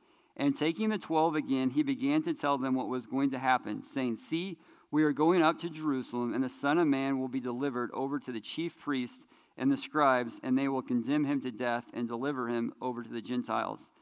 And 0.42 0.56
taking 0.56 0.88
the 0.88 0.98
twelve 0.98 1.36
again, 1.36 1.70
he 1.70 1.84
began 1.84 2.20
to 2.24 2.34
tell 2.34 2.58
them 2.58 2.74
what 2.74 2.88
was 2.88 3.06
going 3.06 3.30
to 3.30 3.38
happen, 3.38 3.84
saying, 3.84 4.16
See, 4.16 4.58
we 4.90 5.04
are 5.04 5.12
going 5.12 5.40
up 5.40 5.56
to 5.58 5.70
Jerusalem, 5.70 6.34
and 6.34 6.42
the 6.42 6.48
Son 6.48 6.78
of 6.78 6.88
Man 6.88 7.20
will 7.20 7.28
be 7.28 7.38
delivered 7.38 7.92
over 7.94 8.18
to 8.18 8.32
the 8.32 8.40
chief 8.40 8.76
priests 8.76 9.24
and 9.56 9.70
the 9.70 9.76
scribes, 9.76 10.40
and 10.42 10.58
they 10.58 10.66
will 10.66 10.82
condemn 10.82 11.24
him 11.24 11.40
to 11.42 11.52
death 11.52 11.84
and 11.94 12.08
deliver 12.08 12.48
him 12.48 12.74
over 12.82 13.04
to 13.04 13.08
the 13.08 13.20
Gentiles. 13.20 13.92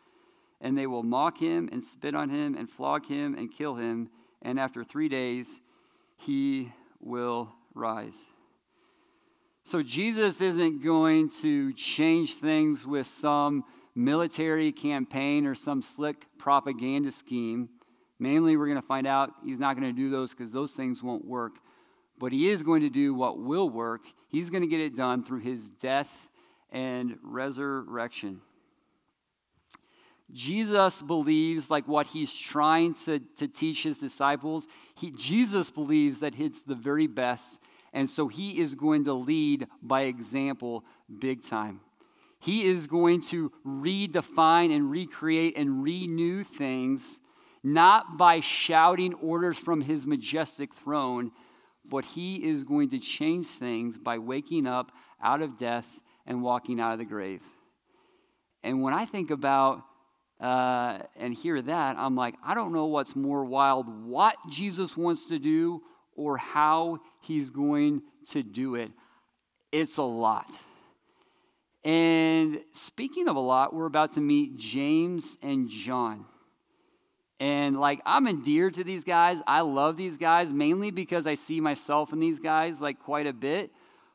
And 0.63 0.79
they 0.79 0.87
will 0.87 1.03
mock 1.03 1.37
him 1.37 1.69
and 1.73 1.85
spit 1.85 2.15
on 2.15 2.31
him 2.31 2.55
and 2.55 2.71
flog 2.71 3.05
him 3.05 3.35
and 3.35 3.53
kill 3.53 3.75
him, 3.75 4.09
and 4.41 4.59
after 4.59 4.83
three 4.83 5.11
days 5.11 5.61
he 6.17 6.73
will 7.01 7.53
rise. 7.75 8.29
So 9.63 9.83
Jesus 9.83 10.41
isn't 10.41 10.83
going 10.83 11.29
to 11.43 11.75
change 11.75 12.37
things 12.37 12.87
with 12.87 13.07
some 13.07 13.63
military 13.95 14.73
campaign 14.73 15.47
or 15.47 15.55
some 15.55 15.83
slick 15.83 16.27
propaganda 16.39 17.11
scheme. 17.11 17.69
Mainly, 18.19 18.57
we're 18.57 18.67
going 18.67 18.81
to 18.81 18.87
find 18.87 19.07
out 19.07 19.31
he's 19.45 19.61
not 19.61 19.77
going 19.77 19.89
to 19.89 19.97
do 19.97 20.11
those 20.11 20.33
because 20.33 20.53
those 20.53 20.73
things 20.73 21.03
won't 21.03 21.25
work. 21.25 21.55
But 22.19 22.33
he 22.33 22.51
is 22.51 22.63
going 22.63 22.83
to 22.83 22.91
do 22.91 23.15
what 23.15 23.39
will 23.39 23.71
work. 23.71 24.03
He's 24.29 24.51
going 24.51 24.63
to 24.63 24.69
get 24.69 24.81
it 24.81 24.95
done 24.95 25.25
through 25.25 25.41
his 25.41 25.71
death 25.71 26.29
and 26.71 27.19
resurrection. 27.23 28.43
Jesus 30.33 31.03
believes, 31.03 31.71
like 31.71 31.89
what 31.89 32.07
he's 32.09 32.35
trying 32.35 32.95
to, 32.95 33.19
to 33.39 33.49
teach 33.49 33.83
his 33.83 33.99
disciples, 33.99 34.69
he, 34.95 35.11
Jesus 35.11 35.71
believes 35.71 36.21
that 36.21 36.39
it's 36.39 36.61
the 36.61 36.75
very 36.75 37.07
best. 37.07 37.61
And 37.93 38.09
so 38.09 38.29
he 38.29 38.61
is 38.61 38.75
going 38.75 39.05
to 39.05 39.13
lead 39.13 39.67
by 39.83 40.03
example 40.03 40.85
big 41.19 41.43
time. 41.43 41.81
He 42.41 42.65
is 42.65 42.87
going 42.87 43.21
to 43.25 43.53
redefine 43.67 44.75
and 44.75 44.91
recreate 44.91 45.57
and 45.57 45.83
renew 45.83 46.43
things, 46.43 47.21
not 47.63 48.17
by 48.17 48.41
shouting 48.41 49.13
orders 49.15 49.59
from 49.59 49.83
his 49.83 50.07
majestic 50.07 50.75
throne, 50.75 51.33
but 51.85 52.05
he 52.07 52.37
is 52.37 52.65
going 52.65 52.89
to 52.91 52.99
change 52.99 53.47
things 53.47 53.99
by 53.99 54.17
waking 54.19 54.67
up 54.67 54.91
out 55.23 55.43
of 55.43 55.59
death 55.59 55.87
and 56.27 56.43
walking 56.43 56.81
out 56.81 56.95
of 56.95 56.99
the 56.99 57.05
grave. 57.05 57.43
And 58.63 58.83
when 58.83 58.95
I 58.95 59.05
think 59.05 59.31
about 59.31 59.83
uh, 60.41 61.01
and 61.17 61.35
hear 61.35 61.61
that, 61.61 61.97
I'm 61.99 62.17
like, 62.17 62.35
I 62.43 62.55
don't 62.55 62.73
know 62.73 62.87
what's 62.87 63.15
more 63.15 63.45
wild, 63.45 63.87
what 64.07 64.37
Jesus 64.49 64.97
wants 64.97 65.27
to 65.29 65.39
do 65.39 65.83
or 66.17 66.39
how 66.39 67.01
he's 67.21 67.51
going 67.51 68.01
to 68.31 68.43
do 68.43 68.77
it. 68.77 68.91
It's 69.73 69.99
a 69.99 70.03
lot. 70.03 70.51
And 71.85 72.61
speaking 72.73 73.29
of 73.29 73.37
a 73.37 73.41
lot, 73.41 73.75
we're 73.75 73.87
about 73.87 74.13
to 74.13 74.21
meet 74.21 74.57
James 74.57 75.39
and 75.43 75.69
John. 75.69 76.27
And 77.39 77.81
like, 77.81 78.03
I'm 78.05 78.27
endeared 78.27 78.75
to 78.75 78.85
these 78.85 79.03
guys. 79.03 79.41
I 79.47 79.63
love 79.63 79.97
these 79.97 80.19
guys 80.19 80.53
mainly 80.53 80.91
because 80.91 81.27
I 81.27 81.37
see 81.37 81.61
myself 81.61 82.13
in 82.13 82.21
these 82.21 82.39
guys 82.39 82.83
like 82.83 82.99
quite 82.99 83.27
a 83.27 83.33
bit. 83.33 83.71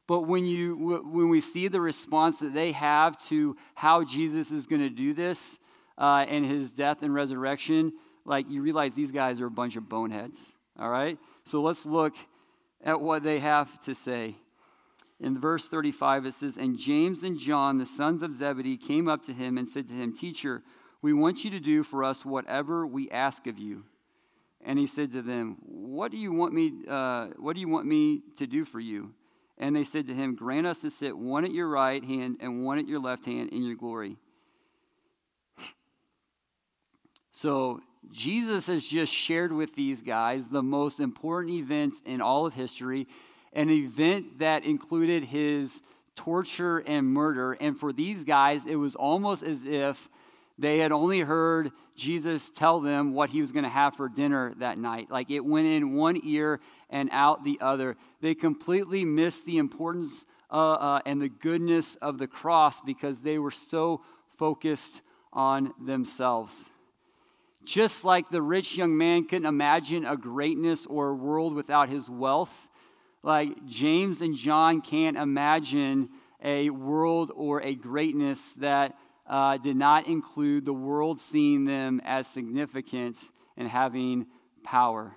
But 0.08 0.22
when 0.22 0.46
you 0.46 1.02
when 1.04 1.30
we 1.30 1.42
see 1.42 1.68
the 1.68 1.82
response 1.82 2.40
that 2.40 2.54
they 2.54 2.72
have 2.74 3.18
to 3.26 3.58
how 3.74 4.04
Jesus 4.04 4.52
is 4.52 4.68
going 4.68 4.82
to 4.82 4.90
do 4.92 5.16
this, 5.16 5.58
uh, 5.98 6.26
and 6.28 6.46
his 6.46 6.72
death 6.72 7.02
and 7.02 7.14
resurrection, 7.14 7.94
like 8.26 8.50
you 8.50 8.62
realize 8.62 8.96
these 8.96 9.12
guys 9.12 9.40
are 9.40 9.48
a 9.48 9.52
bunch 9.52 9.76
of 9.76 9.88
boneheads. 9.88 10.54
All 10.80 10.90
right? 10.90 11.18
So 11.46 11.62
let's 11.62 11.86
look 11.86 12.16
at 12.84 13.00
what 13.00 13.24
they 13.24 13.40
have 13.40 13.80
to 13.82 13.96
say. 13.96 14.36
In 15.20 15.40
verse 15.40 15.68
35, 15.68 16.26
it 16.26 16.34
says, 16.34 16.58
And 16.58 16.78
James 16.78 17.24
and 17.24 17.40
John, 17.40 17.78
the 17.78 17.86
sons 17.86 18.22
of 18.22 18.34
Zebedee, 18.34 18.78
came 18.78 19.08
up 19.08 19.22
to 19.24 19.34
him 19.34 19.58
and 19.58 19.68
said 19.68 19.88
to 19.88 19.94
him, 19.94 20.14
Teacher, 20.14 20.62
we 21.02 21.14
want 21.14 21.46
you 21.46 21.52
to 21.52 21.60
do 21.60 21.84
for 21.84 22.04
us 22.04 22.26
whatever 22.26 22.86
we 22.86 23.10
ask 23.10 23.48
of 23.48 23.58
you. 23.58 23.86
And 24.62 24.80
he 24.80 24.88
said 24.88 25.12
to 25.14 25.22
them, 25.22 25.58
What 25.62 26.12
do 26.12 26.18
you 26.18 26.34
want 26.34 26.54
me, 26.54 26.72
uh, 26.90 27.28
what 27.38 27.54
do 27.54 27.62
you 27.62 27.70
want 27.70 27.86
me 27.86 28.24
to 28.38 28.48
do 28.48 28.66
for 28.66 28.80
you? 28.80 29.14
And 29.58 29.76
they 29.76 29.84
said 29.84 30.08
to 30.08 30.14
him, 30.14 30.36
Grant 30.36 30.68
us 30.68 30.82
to 30.82 30.90
sit 30.90 31.18
one 31.18 31.46
at 31.46 31.52
your 31.52 31.70
right 31.70 32.04
hand 32.04 32.38
and 32.42 32.66
one 32.66 32.78
at 32.78 32.88
your 32.88 33.00
left 33.00 33.26
hand 33.26 33.52
in 33.52 33.64
your 33.64 33.76
glory. 33.76 34.18
So, 37.32 37.82
Jesus 38.12 38.68
has 38.68 38.86
just 38.86 39.14
shared 39.14 39.52
with 39.52 39.76
these 39.76 40.02
guys 40.02 40.48
the 40.48 40.64
most 40.64 41.00
important 41.00 41.56
events 41.56 42.02
in 42.06 42.22
all 42.22 42.46
of 42.46 42.54
history, 42.54 43.08
an 43.56 43.70
event 43.70 44.40
that 44.40 44.66
included 44.66 45.24
his 45.24 45.82
torture 46.16 46.80
and 46.80 47.08
murder. 47.08 47.54
And 47.54 47.80
for 47.80 47.92
these 47.92 48.24
guys, 48.24 48.66
it 48.66 48.76
was 48.76 48.96
almost 48.96 49.44
as 49.44 49.66
if 49.66 50.10
they 50.58 50.80
had 50.80 50.92
only 50.92 51.22
heard 51.22 51.72
Jesus 51.96 52.50
tell 52.50 52.80
them 52.80 53.14
what 53.14 53.30
he 53.30 53.42
was 53.42 53.52
going 53.52 53.64
to 53.64 53.70
have 53.70 53.96
for 53.96 54.08
dinner 54.08 54.54
that 54.60 54.78
night. 54.78 55.10
Like 55.10 55.30
it 55.30 55.44
went 55.44 55.68
in 55.68 55.94
one 55.94 56.20
ear 56.24 56.60
and 56.90 57.10
out 57.12 57.44
the 57.44 57.58
other. 57.62 57.98
They 58.22 58.36
completely 58.36 59.04
missed 59.04 59.46
the 59.46 59.58
importance 59.58 60.26
uh, 60.52 60.74
uh, 60.74 61.02
and 61.06 61.22
the 61.22 61.30
goodness 61.30 61.96
of 61.96 62.18
the 62.18 62.28
cross 62.28 62.80
because 62.80 63.22
they 63.22 63.40
were 63.40 63.52
so 63.52 64.02
focused 64.38 65.02
on 65.34 65.74
themselves. 65.84 66.70
Just 67.66 68.06
like 68.06 68.30
the 68.30 68.42
rich 68.42 68.78
young 68.78 68.96
man 68.96 69.26
couldn't 69.26 69.48
imagine 69.48 70.06
a 70.06 70.16
greatness 70.16 70.86
or 70.86 71.10
a 71.10 71.16
world 71.16 71.56
without 71.56 71.90
his 71.90 72.10
wealth, 72.10 72.65
like 73.26 73.66
James 73.66 74.22
and 74.22 74.36
John 74.36 74.82
can't 74.82 75.18
imagine 75.18 76.10
a 76.44 76.70
world 76.70 77.32
or 77.36 77.60
a 77.64 77.74
greatness 77.74 78.52
that 78.58 78.96
uh, 79.26 79.58
did 79.58 79.76
not 79.76 80.06
include 80.06 80.64
the 80.64 80.74
world 80.74 81.20
seeing 81.20 81.66
them 81.66 82.00
as 82.06 82.28
significant 82.28 83.18
and 83.58 83.68
having 83.68 84.28
power. 84.64 85.16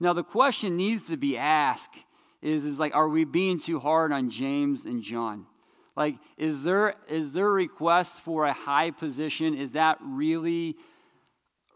Now, 0.00 0.12
the 0.12 0.24
question 0.24 0.76
needs 0.76 1.06
to 1.06 1.16
be 1.16 1.38
asked 1.38 2.04
is, 2.40 2.64
is 2.64 2.80
like, 2.80 2.96
are 2.96 3.08
we 3.08 3.22
being 3.22 3.60
too 3.60 3.78
hard 3.78 4.10
on 4.10 4.28
James 4.28 4.84
and 4.84 5.04
John? 5.04 5.46
Like, 5.94 6.16
is 6.36 6.64
there, 6.64 6.96
is 7.06 7.32
there 7.32 7.46
a 7.46 7.50
request 7.50 8.22
for 8.22 8.44
a 8.44 8.52
high 8.52 8.90
position? 8.90 9.54
Is 9.54 9.72
that 9.72 9.98
really 10.02 10.74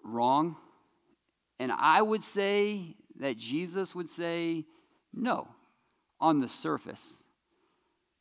wrong? 0.03 0.57
And 1.61 1.71
I 1.71 2.03
would 2.03 2.25
say 2.25 2.97
that 3.21 3.37
Jesus 3.37 3.95
would 3.95 4.09
say, 4.09 4.65
no, 5.17 5.49
on 6.21 6.41
the 6.41 6.49
surface. 6.49 7.25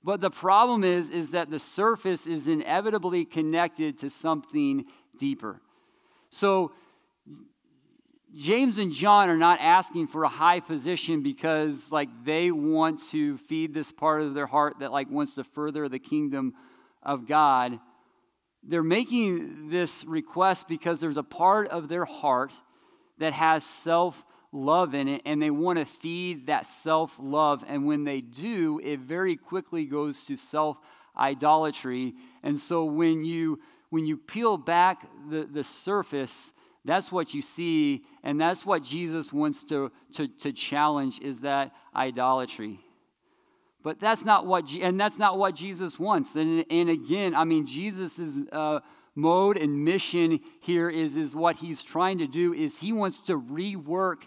But 0.04 0.22
the 0.22 0.30
problem 0.30 0.84
is, 0.84 1.10
is 1.10 1.32
that 1.32 1.50
the 1.50 1.60
surface 1.60 2.28
is 2.28 2.48
inevitably 2.48 3.26
connected 3.26 3.98
to 4.00 4.10
something 4.10 4.86
deeper. 5.18 5.62
So 6.30 6.72
James 8.36 8.78
and 8.78 8.92
John 8.92 9.30
are 9.30 9.38
not 9.38 9.60
asking 9.62 10.08
for 10.08 10.24
a 10.26 10.30
high 10.30 10.60
position 10.60 11.24
because 11.24 11.92
like 11.92 12.10
they 12.24 12.52
want 12.52 13.00
to 13.12 13.38
feed 13.38 13.74
this 13.74 13.92
part 13.92 14.22
of 14.22 14.34
their 14.34 14.46
heart 14.46 14.80
that 14.80 14.92
like 14.92 15.10
wants 15.10 15.36
to 15.36 15.44
further 15.44 15.88
the 15.88 16.00
kingdom 16.00 16.54
of 17.02 17.28
God, 17.28 17.80
they're 18.62 18.84
making 18.84 19.70
this 19.70 20.04
request 20.06 20.68
because 20.68 21.00
there's 21.00 21.18
a 21.18 21.24
part 21.24 21.70
of 21.70 21.88
their 21.88 22.06
heart 22.06 22.54
that 23.20 23.34
has 23.34 23.64
self 23.64 24.24
love 24.56 24.96
in 24.96 25.08
it 25.08 25.22
and 25.26 25.42
they 25.42 25.52
want 25.52 25.78
to 25.78 25.86
feed 25.86 26.48
that 26.48 26.66
self 26.66 27.16
love. 27.20 27.64
And 27.68 27.86
when 27.86 28.04
they 28.04 28.22
do, 28.22 28.80
it 28.84 29.00
very 29.00 29.36
quickly 29.36 29.86
goes 29.86 30.26
to 30.26 30.36
self 30.36 30.78
idolatry. 31.18 32.16
And 32.42 32.60
so 32.60 32.86
when 32.86 33.26
you 33.26 33.60
when 33.90 34.06
you 34.06 34.18
peel 34.18 34.58
back 34.58 35.06
the, 35.30 35.44
the 35.44 35.64
surface, 35.64 36.54
that's 36.84 37.12
what 37.12 37.34
you 37.34 37.42
see, 37.42 38.04
and 38.24 38.40
that's 38.40 38.66
what 38.66 38.84
Jesus 38.84 39.34
wants 39.34 39.64
to, 39.66 39.92
to, 40.14 40.28
to 40.28 40.52
challenge 40.52 41.20
is 41.20 41.42
that 41.42 41.72
idolatry. 41.96 42.80
But 43.84 44.00
that's 44.00 44.26
not 44.26 44.46
what, 44.46 44.72
and 44.76 45.00
that's 45.00 45.18
not 45.18 45.38
what 45.38 45.56
Jesus 45.56 46.00
wants. 46.00 46.36
And, 46.36 46.66
and 46.70 46.90
again, 46.90 47.34
I 47.34 47.44
mean, 47.44 47.66
Jesus' 47.66 48.38
uh, 48.52 48.82
mode 49.16 49.58
and 49.58 49.84
mission 49.84 50.40
here 50.60 50.90
is, 50.90 51.18
is 51.18 51.36
what 51.36 51.58
he's 51.58 51.84
trying 51.84 52.18
to 52.20 52.28
do 52.28 52.54
is 52.54 52.80
he 52.80 52.92
wants 52.94 53.22
to 53.28 53.40
rework 53.40 54.24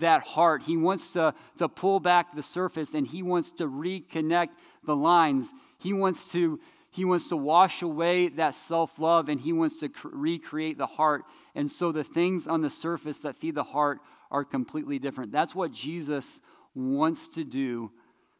that 0.00 0.22
heart. 0.22 0.62
He 0.62 0.76
wants 0.76 1.12
to, 1.12 1.34
to 1.56 1.68
pull 1.68 2.00
back 2.00 2.34
the 2.34 2.42
surface 2.42 2.94
and 2.94 3.06
he 3.06 3.22
wants 3.22 3.52
to 3.52 3.66
reconnect 3.66 4.50
the 4.84 4.96
lines. 4.96 5.52
He 5.78 5.92
wants 5.92 6.32
to, 6.32 6.60
he 6.90 7.04
wants 7.04 7.28
to 7.28 7.36
wash 7.36 7.82
away 7.82 8.28
that 8.28 8.54
self 8.54 8.98
love 8.98 9.28
and 9.28 9.40
he 9.40 9.52
wants 9.52 9.80
to 9.80 9.88
cr- 9.88 10.08
recreate 10.12 10.78
the 10.78 10.86
heart. 10.86 11.24
And 11.54 11.70
so 11.70 11.92
the 11.92 12.04
things 12.04 12.46
on 12.46 12.62
the 12.62 12.70
surface 12.70 13.18
that 13.20 13.36
feed 13.36 13.54
the 13.54 13.64
heart 13.64 14.00
are 14.30 14.44
completely 14.44 14.98
different. 14.98 15.32
That's 15.32 15.54
what 15.54 15.72
Jesus 15.72 16.40
wants 16.74 17.28
to 17.28 17.44
do 17.44 17.90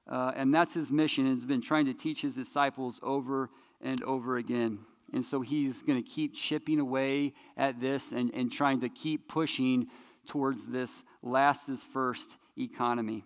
uh, 0.08 0.32
and 0.36 0.54
that's 0.54 0.74
his 0.74 0.90
mission. 0.90 1.26
He's 1.26 1.44
been 1.44 1.60
trying 1.60 1.86
to 1.86 1.94
teach 1.94 2.22
his 2.22 2.34
disciples 2.34 2.98
over 3.02 3.50
and 3.80 4.02
over 4.04 4.38
again. 4.38 4.80
And 5.12 5.24
so 5.24 5.40
he's 5.40 5.82
going 5.82 6.02
to 6.02 6.08
keep 6.08 6.34
chipping 6.34 6.80
away 6.80 7.34
at 7.56 7.80
this 7.80 8.12
and, 8.12 8.34
and 8.34 8.50
trying 8.50 8.80
to 8.80 8.88
keep 8.88 9.28
pushing 9.28 9.88
towards 10.28 10.66
this 10.66 11.04
last 11.22 11.68
is 11.68 11.82
first 11.82 12.36
economy. 12.56 13.24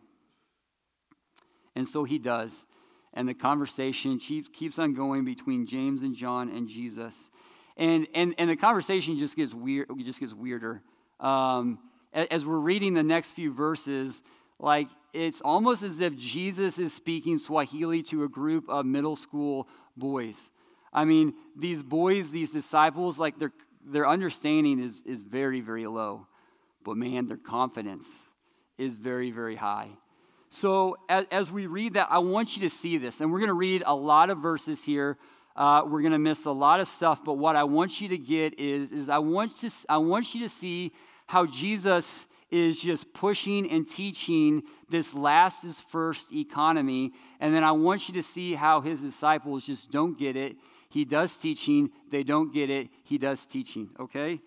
And 1.77 1.87
so 1.87 2.05
he 2.05 2.19
does. 2.19 2.67
And 3.15 3.29
the 3.29 3.35
conversation 3.35 4.19
keeps, 4.19 4.79
on 4.79 4.95
going 4.95 5.25
between 5.25 5.67
James 5.67 6.03
and 6.03 6.15
John 6.15 6.49
and 6.49 6.69
Jesus. 6.69 7.31
And, 7.77 8.07
and, 8.15 8.35
and 8.39 8.49
the 8.49 8.57
conversation 8.57 9.19
just 9.19 9.37
gets, 9.37 9.53
weird, 9.53 9.89
just 9.99 10.21
gets 10.21 10.33
weirder. 10.33 10.83
Um, 11.21 11.79
as 12.13 12.45
we're 12.47 12.59
reading 12.59 12.95
the 12.95 13.03
next 13.03 13.33
few 13.33 13.53
verses, 13.53 14.23
like 14.59 14.89
it's 15.13 15.41
almost 15.41 15.83
as 15.83 16.01
if 16.01 16.17
Jesus 16.17 16.79
is 16.79 16.95
speaking 16.95 17.37
Swahili 17.37 18.03
to 18.05 18.25
a 18.25 18.29
group 18.29 18.69
of 18.69 18.87
middle 18.87 19.17
school 19.17 19.69
boys. 19.97 20.51
I 20.93 21.05
mean, 21.05 21.35
these 21.57 21.83
boys, 21.83 22.31
these 22.31 22.51
disciples, 22.51 23.19
like 23.19 23.39
their, 23.39 23.53
their 23.85 24.07
understanding 24.07 24.79
is, 24.79 25.03
is 25.07 25.23
very, 25.23 25.61
very 25.61 25.87
low. 25.87 26.27
But 26.85 26.97
man, 26.97 27.27
their 27.27 27.37
confidence 27.37 28.29
is 28.79 28.97
very, 28.97 29.31
very 29.31 29.57
high. 29.57 29.91
So 30.49 30.97
as, 31.09 31.27
as 31.31 31.51
we 31.51 31.67
read 31.67 31.95
that, 31.95 32.09
I 32.11 32.19
want 32.19 32.57
you 32.57 32.63
to 32.63 32.71
see 32.71 32.99
this. 32.99 33.21
And 33.21 33.33
we're 33.33 33.39
going 33.39 33.49
to 33.49 33.55
read 33.55 33.83
a 33.87 33.95
lot 33.95 34.29
of 34.29 34.39
verses 34.39 34.85
here. 34.85 35.17
Uh, 35.57 35.83
we're 35.87 36.03
going 36.03 36.13
to 36.13 36.19
miss 36.19 36.45
a 36.45 36.51
lot 36.51 36.81
of 36.81 36.89
stuff. 36.89 37.25
But 37.25 37.35
what 37.35 37.57
I 37.57 37.65
want 37.65 38.01
you 38.01 38.09
to 38.09 38.19
get 38.19 38.59
is, 38.59 38.93
is 38.93 39.09
I, 39.09 39.19
want 39.19 39.57
to, 39.61 39.71
I 39.89 39.99
want 39.99 40.35
you 40.35 40.43
to 40.43 40.49
see 40.49 40.93
how 41.27 41.47
Jesus 41.47 42.27
is 42.51 42.83
just 42.83 43.15
pushing 43.15 43.71
and 43.71 43.89
teaching 43.89 44.63
this 44.91 45.15
last 45.15 45.65
is 45.65 45.81
first 45.81 46.35
economy. 46.35 47.13
And 47.41 47.55
then 47.55 47.65
I 47.65 47.73
want 47.73 48.09
you 48.09 48.15
to 48.15 48.23
see 48.23 48.55
how 48.55 48.83
his 48.83 49.01
disciples 49.01 49.65
just 49.65 49.91
don't 49.91 50.19
get 50.19 50.37
it. 50.37 50.57
He 50.91 51.07
does 51.07 51.39
teaching, 51.39 51.91
they 52.11 52.23
don't 52.23 52.53
get 52.53 52.69
it. 52.69 52.91
He 53.05 53.17
does 53.17 53.47
teaching, 53.47 53.89
okay? 53.99 54.41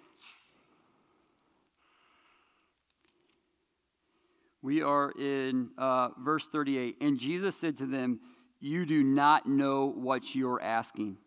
We 4.65 4.81
are 4.81 5.11
in 5.11 5.69
uh, 5.77 6.09
verse 6.17 6.47
38. 6.47 6.97
And 6.99 7.19
Jesus 7.19 7.55
said 7.55 7.77
to 7.77 7.85
them, 7.85 8.19
You 8.59 8.87
do 8.87 9.03
not 9.03 9.47
know 9.47 9.93
what 9.95 10.33
you're 10.33 10.59
asking. 10.59 11.19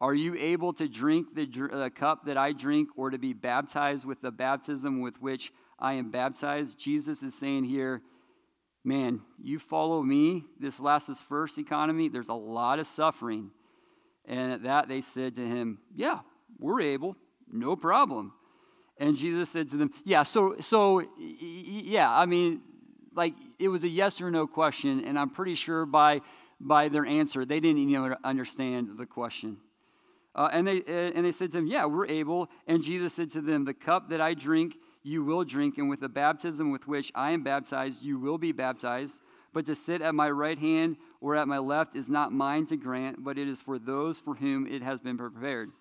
Are 0.00 0.14
you 0.14 0.34
able 0.36 0.72
to 0.72 0.88
drink 0.88 1.34
the, 1.34 1.44
the 1.44 1.92
cup 1.94 2.24
that 2.24 2.38
I 2.38 2.52
drink 2.52 2.88
or 2.96 3.10
to 3.10 3.18
be 3.18 3.34
baptized 3.34 4.06
with 4.06 4.22
the 4.22 4.30
baptism 4.30 5.02
with 5.02 5.20
which 5.20 5.52
I 5.78 5.94
am 5.94 6.10
baptized. 6.10 6.78
Jesus 6.78 7.22
is 7.22 7.34
saying 7.34 7.64
here, 7.64 8.00
man, 8.84 9.20
you 9.38 9.58
follow 9.58 10.02
me, 10.02 10.44
this 10.58 10.80
last 10.80 11.10
is 11.10 11.20
first 11.20 11.58
economy, 11.58 12.08
there's 12.08 12.30
a 12.30 12.34
lot 12.34 12.78
of 12.78 12.86
suffering. 12.86 13.50
And 14.24 14.50
at 14.50 14.62
that 14.62 14.88
they 14.88 15.02
said 15.02 15.34
to 15.34 15.46
him, 15.46 15.78
Yeah, 15.94 16.20
we're 16.58 16.80
able, 16.80 17.18
no 17.52 17.76
problem. 17.76 18.32
And 19.02 19.16
Jesus 19.16 19.50
said 19.50 19.68
to 19.70 19.76
them, 19.76 19.90
Yeah, 20.04 20.22
so 20.22 20.54
so 20.60 21.02
yeah, 21.18 22.08
I 22.08 22.24
mean, 22.24 22.60
like 23.14 23.34
it 23.58 23.66
was 23.66 23.82
a 23.82 23.88
yes 23.88 24.20
or 24.20 24.30
no 24.30 24.46
question, 24.46 25.04
and 25.04 25.18
I'm 25.18 25.28
pretty 25.28 25.56
sure 25.56 25.84
by 25.84 26.20
by 26.60 26.88
their 26.88 27.04
answer, 27.04 27.44
they 27.44 27.58
didn't 27.58 27.78
even 27.78 28.14
understand 28.22 28.96
the 28.96 29.04
question. 29.04 29.56
Uh, 30.36 30.50
and 30.52 30.64
they 30.64 30.82
and 30.84 31.24
they 31.24 31.32
said 31.32 31.50
to 31.50 31.58
him, 31.58 31.66
Yeah, 31.66 31.86
we're 31.86 32.06
able. 32.06 32.48
And 32.68 32.80
Jesus 32.80 33.12
said 33.12 33.30
to 33.30 33.40
them, 33.40 33.64
The 33.64 33.74
cup 33.74 34.08
that 34.10 34.20
I 34.20 34.34
drink 34.34 34.76
you 35.02 35.24
will 35.24 35.42
drink, 35.42 35.78
and 35.78 35.90
with 35.90 35.98
the 35.98 36.08
baptism 36.08 36.70
with 36.70 36.86
which 36.86 37.10
I 37.16 37.32
am 37.32 37.42
baptized, 37.42 38.04
you 38.04 38.20
will 38.20 38.38
be 38.38 38.52
baptized. 38.52 39.20
But 39.52 39.66
to 39.66 39.74
sit 39.74 40.00
at 40.00 40.14
my 40.14 40.30
right 40.30 40.58
hand 40.58 40.96
or 41.20 41.34
at 41.34 41.48
my 41.48 41.58
left 41.58 41.96
is 41.96 42.08
not 42.08 42.32
mine 42.32 42.66
to 42.66 42.76
grant, 42.76 43.24
but 43.24 43.36
it 43.36 43.48
is 43.48 43.60
for 43.60 43.80
those 43.80 44.20
for 44.20 44.36
whom 44.36 44.64
it 44.64 44.80
has 44.80 45.00
been 45.00 45.18
prepared. 45.18 45.72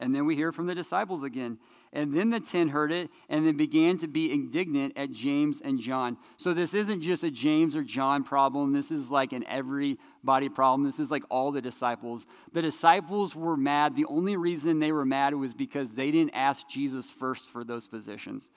And 0.00 0.14
then 0.14 0.26
we 0.26 0.34
hear 0.34 0.50
from 0.50 0.66
the 0.66 0.74
disciples 0.74 1.22
again. 1.22 1.58
And 1.92 2.14
then 2.14 2.30
the 2.30 2.40
ten 2.40 2.68
heard 2.68 2.90
it 2.90 3.10
and 3.28 3.46
then 3.46 3.56
began 3.56 3.98
to 3.98 4.08
be 4.08 4.32
indignant 4.32 4.96
at 4.96 5.10
James 5.10 5.60
and 5.60 5.78
John. 5.78 6.16
So 6.36 6.54
this 6.54 6.72
isn't 6.72 7.02
just 7.02 7.22
a 7.22 7.30
James 7.30 7.76
or 7.76 7.82
John 7.82 8.24
problem. 8.24 8.72
This 8.72 8.90
is 8.90 9.10
like 9.10 9.32
an 9.32 9.44
everybody 9.46 10.48
problem. 10.48 10.84
This 10.84 11.00
is 11.00 11.10
like 11.10 11.24
all 11.28 11.52
the 11.52 11.60
disciples. 11.60 12.26
The 12.52 12.62
disciples 12.62 13.36
were 13.36 13.56
mad. 13.56 13.94
The 13.94 14.06
only 14.06 14.36
reason 14.36 14.78
they 14.78 14.92
were 14.92 15.04
mad 15.04 15.34
was 15.34 15.52
because 15.52 15.94
they 15.94 16.10
didn't 16.10 16.34
ask 16.34 16.68
Jesus 16.68 17.10
first 17.10 17.50
for 17.50 17.62
those 17.62 17.86
positions. 17.86 18.50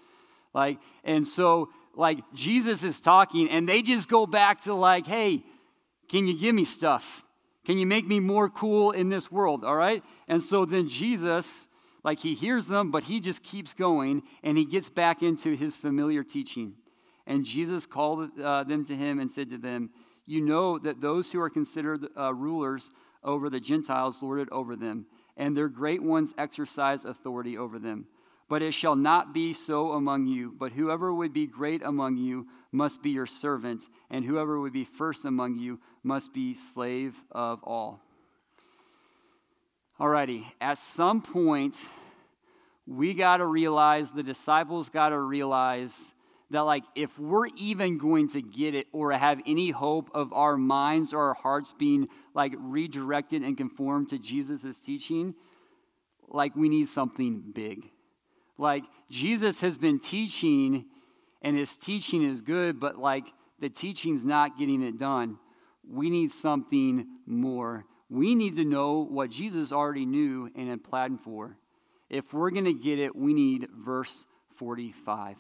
Like, 0.54 0.80
and 1.04 1.28
so 1.28 1.70
like 1.96 2.20
Jesus 2.34 2.84
is 2.84 3.02
talking 3.02 3.50
and 3.50 3.68
they 3.68 3.82
just 3.82 4.08
go 4.08 4.26
back 4.26 4.62
to 4.62 4.74
like, 4.74 5.08
hey, 5.08 5.44
can 6.08 6.28
you 6.28 6.40
give 6.40 6.54
me 6.54 6.66
stuff? 6.66 7.23
Can 7.66 7.78
you 7.78 7.86
make 7.86 8.06
me 8.06 8.20
more 8.20 8.50
cool 8.50 8.92
in 8.92 9.10
this 9.10 9.32
world? 9.32 9.64
All 9.64 9.76
right? 9.76 10.04
And 10.28 10.42
so 10.42 10.66
then 10.66 10.90
Jesus, 10.90 11.68
like 12.04 12.20
he 12.20 12.34
hears 12.34 12.68
them, 12.68 12.92
but 12.92 13.06
he 13.06 13.20
just 13.20 13.44
keeps 13.44 13.74
going 13.74 14.24
and 14.44 14.58
he 14.58 14.66
gets 14.66 14.90
back 14.90 15.24
into 15.24 15.56
his 15.56 15.76
familiar 15.76 16.24
teaching. 16.24 16.74
And 17.26 17.46
Jesus 17.46 17.86
called 17.86 18.38
uh, 18.40 18.64
them 18.64 18.84
to 18.86 18.96
him 18.96 19.20
and 19.20 19.32
said 19.32 19.50
to 19.52 19.58
them, 19.58 19.92
You 20.26 20.42
know 20.42 20.78
that 20.80 21.02
those 21.02 21.32
who 21.32 21.40
are 21.40 21.50
considered 21.50 22.08
uh, 22.18 22.34
rulers 22.34 22.92
over 23.24 23.50
the 23.50 23.60
Gentiles 23.60 24.22
lord 24.22 24.40
it 24.42 24.50
over 24.52 24.76
them, 24.76 25.06
and 25.38 25.56
their 25.56 25.70
great 25.70 26.04
ones 26.04 26.36
exercise 26.38 27.06
authority 27.06 27.58
over 27.58 27.80
them. 27.80 28.08
But 28.50 28.62
it 28.62 28.74
shall 28.74 28.96
not 28.96 29.34
be 29.34 29.54
so 29.54 29.92
among 29.92 30.28
you. 30.28 30.54
But 30.58 30.74
whoever 30.74 31.14
would 31.14 31.34
be 31.34 31.48
great 31.48 31.82
among 31.84 32.18
you 32.18 32.48
must 32.72 33.02
be 33.02 33.12
your 33.12 33.26
servant, 33.26 33.88
and 34.10 34.26
whoever 34.26 34.60
would 34.60 34.74
be 34.74 34.84
first 34.84 35.26
among 35.26 35.56
you 35.56 35.80
must 36.04 36.34
be 36.34 36.54
slave 36.54 37.16
of 37.32 37.64
all. 37.64 38.02
Alrighty, 40.00 40.46
at 40.60 40.80
some 40.80 41.22
point, 41.22 41.88
we 42.88 43.14
got 43.14 43.38
to 43.38 43.46
realize, 43.46 44.12
the 44.12 44.24
disciples 44.24 44.90
got 44.90 45.10
to 45.10 45.20
realize 45.20 46.14
that, 46.50 46.62
like, 46.62 46.84
if 46.96 47.18
we're 47.18 47.48
even 47.56 47.98
going 47.98 48.28
to 48.30 48.42
get 48.42 48.76
it 48.76 48.88
or 48.92 49.12
have 49.12 49.40
any 49.46 49.70
hope 49.70 50.10
of 50.14 50.34
our 50.34 50.58
minds 50.58 51.14
or 51.14 51.28
our 51.28 51.34
hearts 51.36 51.74
being, 51.74 52.10
like, 52.34 52.54
redirected 52.58 53.44
and 53.44 53.56
conformed 53.56 54.10
to 54.10 54.18
Jesus' 54.18 54.80
teaching, 54.80 55.36
like, 56.28 56.56
we 56.56 56.70
need 56.70 56.88
something 56.88 57.42
big. 57.54 57.90
Like, 58.58 58.86
Jesus 59.10 59.62
has 59.62 59.78
been 59.78 60.00
teaching, 60.00 60.86
and 61.42 61.58
his 61.58 61.76
teaching 61.78 62.24
is 62.24 62.42
good, 62.42 62.80
but, 62.80 62.98
like, 62.98 63.26
the 63.60 63.70
teaching's 63.70 64.24
not 64.26 64.58
getting 64.58 64.82
it 64.82 64.98
done 64.98 65.40
we 65.90 66.10
need 66.10 66.32
something 66.32 67.08
more. 67.26 67.86
We 68.10 68.36
need 68.36 68.56
to 68.58 68.66
know 68.66 69.06
what 69.06 69.30
Jesus 69.30 69.72
already 69.72 70.06
knew 70.06 70.50
and 70.56 70.70
had 70.70 70.84
planned 70.84 71.22
for. 71.22 71.58
If 72.10 72.34
we're 72.34 72.52
going 72.52 72.66
to 72.66 72.74
get 72.74 73.00
it, 73.00 73.16
we 73.16 73.34
need 73.34 73.68
verse 73.76 74.26
45. 74.56 75.38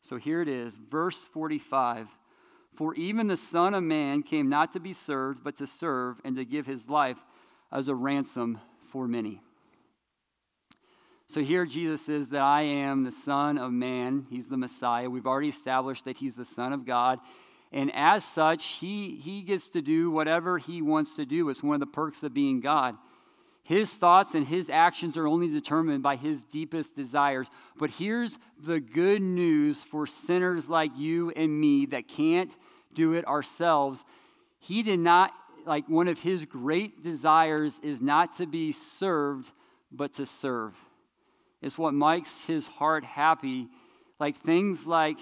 So 0.00 0.16
here 0.16 0.40
it 0.40 0.48
is, 0.48 0.76
verse 0.76 1.22
45. 1.24 2.08
For 2.74 2.94
even 2.94 3.26
the 3.26 3.36
Son 3.36 3.74
of 3.74 3.82
Man 3.82 4.22
came 4.22 4.48
not 4.48 4.72
to 4.72 4.80
be 4.80 4.92
served, 4.92 5.44
but 5.44 5.56
to 5.56 5.66
serve 5.66 6.20
and 6.24 6.36
to 6.36 6.44
give 6.44 6.66
his 6.66 6.88
life 6.88 7.22
as 7.70 7.88
a 7.88 7.94
ransom 7.94 8.58
for 8.88 9.06
many. 9.06 9.42
So 11.30 11.40
here 11.42 11.64
Jesus 11.64 12.02
says 12.02 12.30
that 12.30 12.42
I 12.42 12.62
am 12.62 13.04
the 13.04 13.12
Son 13.12 13.56
of 13.56 13.70
Man. 13.70 14.26
He's 14.28 14.48
the 14.48 14.56
Messiah. 14.56 15.08
We've 15.08 15.28
already 15.28 15.48
established 15.48 16.04
that 16.06 16.16
he's 16.16 16.34
the 16.34 16.44
Son 16.44 16.72
of 16.72 16.84
God. 16.84 17.20
And 17.70 17.92
as 17.94 18.24
such, 18.24 18.66
he, 18.78 19.14
he 19.14 19.42
gets 19.42 19.68
to 19.68 19.80
do 19.80 20.10
whatever 20.10 20.58
he 20.58 20.82
wants 20.82 21.14
to 21.14 21.24
do. 21.24 21.48
It's 21.48 21.62
one 21.62 21.74
of 21.74 21.80
the 21.80 21.86
perks 21.86 22.24
of 22.24 22.34
being 22.34 22.58
God. 22.58 22.96
His 23.62 23.94
thoughts 23.94 24.34
and 24.34 24.44
his 24.44 24.68
actions 24.68 25.16
are 25.16 25.28
only 25.28 25.46
determined 25.46 26.02
by 26.02 26.16
his 26.16 26.42
deepest 26.42 26.96
desires. 26.96 27.48
But 27.78 27.90
here's 27.92 28.36
the 28.60 28.80
good 28.80 29.22
news 29.22 29.84
for 29.84 30.08
sinners 30.08 30.68
like 30.68 30.98
you 30.98 31.30
and 31.30 31.60
me 31.60 31.86
that 31.86 32.08
can't 32.08 32.52
do 32.92 33.12
it 33.12 33.24
ourselves. 33.28 34.04
He 34.58 34.82
did 34.82 34.98
not, 34.98 35.30
like, 35.64 35.88
one 35.88 36.08
of 36.08 36.18
his 36.18 36.44
great 36.44 37.04
desires 37.04 37.78
is 37.84 38.02
not 38.02 38.32
to 38.38 38.46
be 38.46 38.72
served, 38.72 39.52
but 39.92 40.12
to 40.14 40.26
serve. 40.26 40.74
It's 41.62 41.78
what 41.78 41.94
makes 41.94 42.46
his 42.46 42.66
heart 42.66 43.04
happy. 43.04 43.68
Like 44.18 44.36
things 44.36 44.86
like 44.86 45.18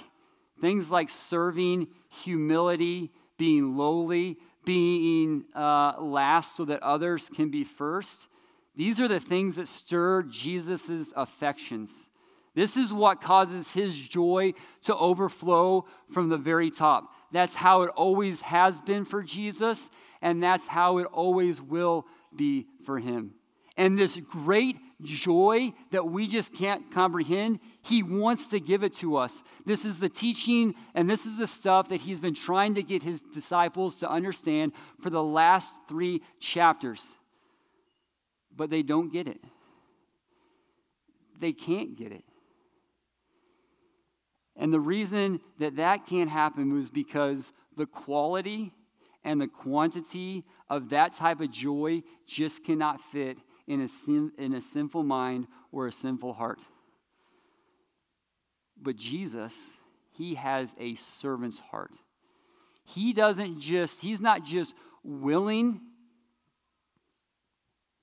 things 0.60 0.90
like 0.90 1.08
serving, 1.10 1.88
humility, 2.08 3.10
being 3.36 3.76
lowly, 3.76 4.38
being 4.64 5.44
uh, 5.54 5.94
last 6.00 6.56
so 6.56 6.64
that 6.66 6.82
others 6.82 7.28
can 7.28 7.50
be 7.50 7.64
first. 7.64 8.28
These 8.74 9.00
are 9.00 9.08
the 9.08 9.20
things 9.20 9.56
that 9.56 9.66
stir 9.66 10.22
Jesus' 10.24 11.12
affections. 11.16 12.10
This 12.54 12.76
is 12.76 12.92
what 12.92 13.20
causes 13.20 13.70
his 13.70 13.98
joy 14.00 14.52
to 14.82 14.96
overflow 14.96 15.86
from 16.12 16.28
the 16.28 16.36
very 16.36 16.70
top. 16.70 17.12
That's 17.30 17.54
how 17.54 17.82
it 17.82 17.90
always 17.90 18.40
has 18.40 18.80
been 18.80 19.04
for 19.04 19.22
Jesus, 19.22 19.90
and 20.20 20.42
that's 20.42 20.66
how 20.66 20.98
it 20.98 21.06
always 21.06 21.62
will 21.62 22.06
be 22.34 22.66
for 22.84 22.98
him. 22.98 23.34
And 23.78 23.98
this 23.98 24.18
great 24.18 24.76
joy 25.00 25.72
that 25.92 26.06
we 26.06 26.26
just 26.26 26.52
can't 26.54 26.90
comprehend, 26.90 27.60
he 27.80 28.02
wants 28.02 28.48
to 28.48 28.60
give 28.60 28.82
it 28.82 28.92
to 28.94 29.16
us. 29.16 29.42
This 29.64 29.86
is 29.86 30.00
the 30.00 30.10
teaching, 30.10 30.74
and 30.94 31.08
this 31.08 31.24
is 31.24 31.38
the 31.38 31.46
stuff 31.46 31.88
that 31.88 32.02
he's 32.02 32.20
been 32.20 32.34
trying 32.34 32.74
to 32.74 32.82
get 32.82 33.02
his 33.02 33.22
disciples 33.22 34.00
to 34.00 34.10
understand 34.10 34.72
for 35.00 35.08
the 35.08 35.22
last 35.22 35.74
three 35.88 36.20
chapters 36.40 37.16
but 38.58 38.68
they 38.68 38.82
don't 38.82 39.10
get 39.10 39.26
it. 39.26 39.40
They 41.40 41.52
can't 41.52 41.96
get 41.96 42.12
it. 42.12 42.24
And 44.56 44.74
the 44.74 44.80
reason 44.80 45.40
that 45.60 45.76
that 45.76 46.06
can't 46.06 46.28
happen 46.28 46.74
was 46.74 46.90
because 46.90 47.52
the 47.76 47.86
quality 47.86 48.72
and 49.24 49.40
the 49.40 49.46
quantity 49.46 50.44
of 50.68 50.90
that 50.90 51.12
type 51.12 51.40
of 51.40 51.52
joy 51.52 52.02
just 52.26 52.64
cannot 52.64 53.00
fit 53.00 53.38
in 53.68 53.82
a, 53.82 53.86
sin, 53.86 54.32
in 54.38 54.54
a 54.54 54.60
sinful 54.60 55.04
mind 55.04 55.46
or 55.70 55.86
a 55.86 55.92
sinful 55.92 56.32
heart. 56.32 56.66
But 58.80 58.96
Jesus, 58.96 59.76
he 60.10 60.34
has 60.34 60.74
a 60.80 60.94
servant's 60.94 61.58
heart. 61.58 61.96
He 62.84 63.12
doesn't 63.12 63.60
just, 63.60 64.00
he's 64.00 64.20
not 64.20 64.42
just 64.42 64.74
willing 65.04 65.82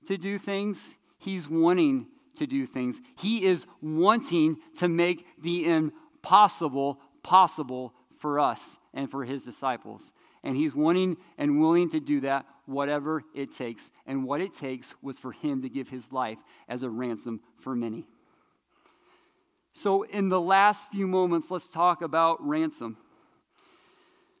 to 0.06 0.16
do 0.16 0.38
things, 0.38 0.96
he's 1.18 1.48
wanting 1.48 2.06
to 2.36 2.46
do 2.46 2.64
things. 2.64 3.00
He 3.18 3.44
is 3.44 3.66
wanting 3.82 4.58
to 4.76 4.86
make 4.86 5.26
the 5.42 5.68
impossible 5.68 7.00
possible 7.24 7.92
for 8.18 8.38
us 8.38 8.78
and 8.94 9.10
for 9.10 9.24
his 9.24 9.44
disciples. 9.44 10.12
And 10.44 10.56
he's 10.56 10.76
wanting 10.76 11.16
and 11.36 11.58
willing 11.58 11.90
to 11.90 11.98
do 11.98 12.20
that, 12.20 12.46
whatever 12.66 13.22
it 13.34 13.50
takes. 13.50 13.90
And 14.06 14.24
what 14.24 14.40
it 14.40 14.52
takes 14.52 14.94
was 15.02 15.18
for 15.18 15.32
him 15.32 15.62
to 15.62 15.68
give 15.68 15.88
his 15.88 16.12
life 16.12 16.38
as 16.68 16.82
a 16.82 16.90
ransom 16.90 17.40
for 17.58 17.74
many. 17.74 18.06
So, 19.72 20.02
in 20.02 20.30
the 20.30 20.40
last 20.40 20.90
few 20.90 21.06
moments, 21.06 21.50
let's 21.50 21.70
talk 21.70 22.00
about 22.00 22.46
ransom. 22.46 22.96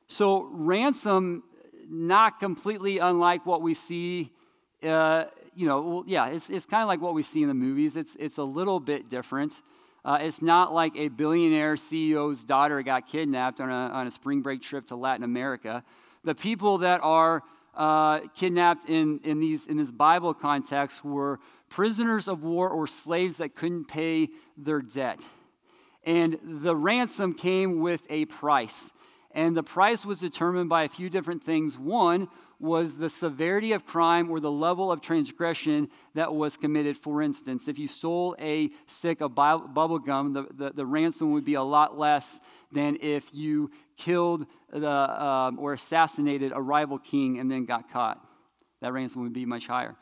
So, 0.08 0.48
ransom, 0.50 1.42
not 1.88 2.40
completely 2.40 2.98
unlike 2.98 3.44
what 3.44 3.60
we 3.60 3.74
see 3.74 4.32
uh, 4.82 5.24
you 5.56 5.66
know, 5.66 5.80
well, 5.80 6.04
yeah, 6.06 6.26
it's, 6.26 6.50
it's 6.50 6.66
kind 6.66 6.82
of 6.82 6.88
like 6.88 7.00
what 7.00 7.14
we 7.14 7.22
see 7.22 7.42
in 7.42 7.48
the 7.48 7.54
movies. 7.54 7.96
It's, 7.96 8.14
it's 8.16 8.38
a 8.38 8.44
little 8.44 8.78
bit 8.78 9.08
different. 9.08 9.62
Uh, 10.04 10.18
it's 10.20 10.42
not 10.42 10.72
like 10.72 10.94
a 10.96 11.08
billionaire 11.08 11.74
CEO's 11.74 12.44
daughter 12.44 12.80
got 12.82 13.08
kidnapped 13.08 13.60
on 13.60 13.70
a, 13.70 13.92
on 13.92 14.06
a 14.06 14.10
spring 14.10 14.42
break 14.42 14.62
trip 14.62 14.86
to 14.86 14.96
Latin 14.96 15.24
America. 15.24 15.82
The 16.22 16.34
people 16.34 16.78
that 16.78 17.00
are 17.02 17.42
uh, 17.76 18.20
kidnapped 18.34 18.88
in, 18.88 19.20
in, 19.22 19.38
these, 19.38 19.66
in 19.66 19.76
this 19.76 19.90
Bible 19.90 20.34
context 20.34 21.04
were 21.04 21.38
prisoners 21.68 22.26
of 22.26 22.42
war 22.42 22.68
or 22.68 22.86
slaves 22.86 23.36
that 23.36 23.54
couldn't 23.54 23.86
pay 23.86 24.28
their 24.56 24.80
debt. 24.80 25.20
And 26.04 26.38
the 26.42 26.74
ransom 26.74 27.34
came 27.34 27.80
with 27.80 28.06
a 28.08 28.24
price. 28.26 28.92
And 29.32 29.56
the 29.56 29.62
price 29.62 30.06
was 30.06 30.20
determined 30.20 30.70
by 30.70 30.84
a 30.84 30.88
few 30.88 31.10
different 31.10 31.42
things. 31.42 31.78
One 31.78 32.28
was 32.58 32.96
the 32.96 33.10
severity 33.10 33.72
of 33.72 33.84
crime 33.84 34.30
or 34.30 34.40
the 34.40 34.50
level 34.50 34.90
of 34.90 35.02
transgression 35.02 35.90
that 36.14 36.34
was 36.34 36.56
committed. 36.56 36.96
For 36.96 37.20
instance, 37.20 37.68
if 37.68 37.78
you 37.78 37.86
stole 37.86 38.34
a 38.38 38.70
stick 38.86 39.20
of 39.20 39.34
bubble 39.34 39.98
gum, 39.98 40.32
the, 40.32 40.46
the, 40.54 40.70
the 40.70 40.86
ransom 40.86 41.32
would 41.32 41.44
be 41.44 41.54
a 41.54 41.62
lot 41.62 41.98
less 41.98 42.40
than 42.72 42.96
if 43.02 43.34
you 43.34 43.70
killed 43.96 44.46
the, 44.80 45.24
um, 45.24 45.58
or 45.58 45.72
assassinated 45.72 46.52
a 46.54 46.60
rival 46.60 46.98
king 46.98 47.38
and 47.38 47.50
then 47.50 47.64
got 47.64 47.90
caught. 47.90 48.20
That 48.80 48.92
ransom 48.92 49.22
would 49.22 49.32
be 49.32 49.46
much 49.46 49.66
higher. 49.66 49.96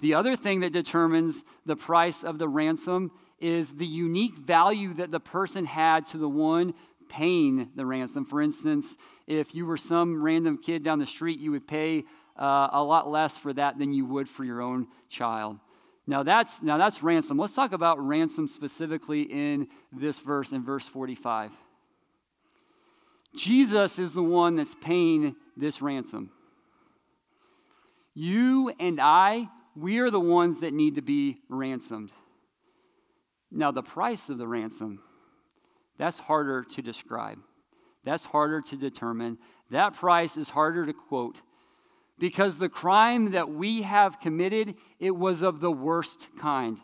The 0.00 0.14
other 0.14 0.36
thing 0.36 0.60
that 0.60 0.72
determines 0.72 1.44
the 1.66 1.76
price 1.76 2.22
of 2.22 2.38
the 2.38 2.48
ransom 2.48 3.10
is 3.40 3.72
the 3.72 3.86
unique 3.86 4.36
value 4.36 4.94
that 4.94 5.10
the 5.10 5.20
person 5.20 5.64
had 5.64 6.06
to 6.06 6.18
the 6.18 6.28
one 6.28 6.74
paying 7.08 7.70
the 7.74 7.86
ransom. 7.86 8.24
For 8.24 8.40
instance, 8.40 8.96
if 9.26 9.54
you 9.54 9.66
were 9.66 9.76
some 9.76 10.22
random 10.22 10.58
kid 10.58 10.84
down 10.84 10.98
the 10.98 11.06
street, 11.06 11.40
you 11.40 11.50
would 11.52 11.66
pay 11.66 12.04
uh, 12.38 12.68
a 12.72 12.82
lot 12.82 13.08
less 13.08 13.38
for 13.38 13.52
that 13.54 13.78
than 13.78 13.92
you 13.92 14.04
would 14.04 14.28
for 14.28 14.44
your 14.44 14.60
own 14.60 14.86
child. 15.08 15.58
Now 16.06 16.22
that's, 16.22 16.62
now 16.62 16.78
that's 16.78 17.02
ransom. 17.02 17.38
Let's 17.38 17.54
talk 17.54 17.72
about 17.72 18.04
ransom 18.04 18.48
specifically 18.48 19.22
in 19.22 19.68
this 19.92 20.20
verse, 20.20 20.52
in 20.52 20.64
verse 20.64 20.88
45. 20.88 21.52
Jesus 23.36 23.98
is 23.98 24.14
the 24.14 24.22
one 24.22 24.56
that's 24.56 24.74
paying 24.74 25.36
this 25.56 25.80
ransom. 25.82 26.30
You 28.14 28.72
and 28.80 29.00
I, 29.00 29.48
we 29.76 29.98
are 29.98 30.10
the 30.10 30.20
ones 30.20 30.60
that 30.60 30.72
need 30.72 30.96
to 30.96 31.02
be 31.02 31.38
ransomed. 31.48 32.10
Now, 33.50 33.70
the 33.70 33.82
price 33.82 34.28
of 34.28 34.38
the 34.38 34.48
ransom 34.48 35.00
that's 35.98 36.20
harder 36.20 36.62
to 36.62 36.82
describe. 36.82 37.38
That's 38.04 38.24
harder 38.24 38.60
to 38.62 38.76
determine. 38.76 39.38
That 39.70 39.94
price 39.94 40.36
is 40.36 40.50
harder 40.50 40.86
to 40.86 40.92
quote 40.92 41.42
because 42.18 42.58
the 42.58 42.68
crime 42.68 43.32
that 43.32 43.50
we 43.50 43.82
have 43.82 44.20
committed, 44.20 44.76
it 44.98 45.12
was 45.12 45.42
of 45.42 45.60
the 45.60 45.70
worst 45.70 46.28
kind. 46.38 46.78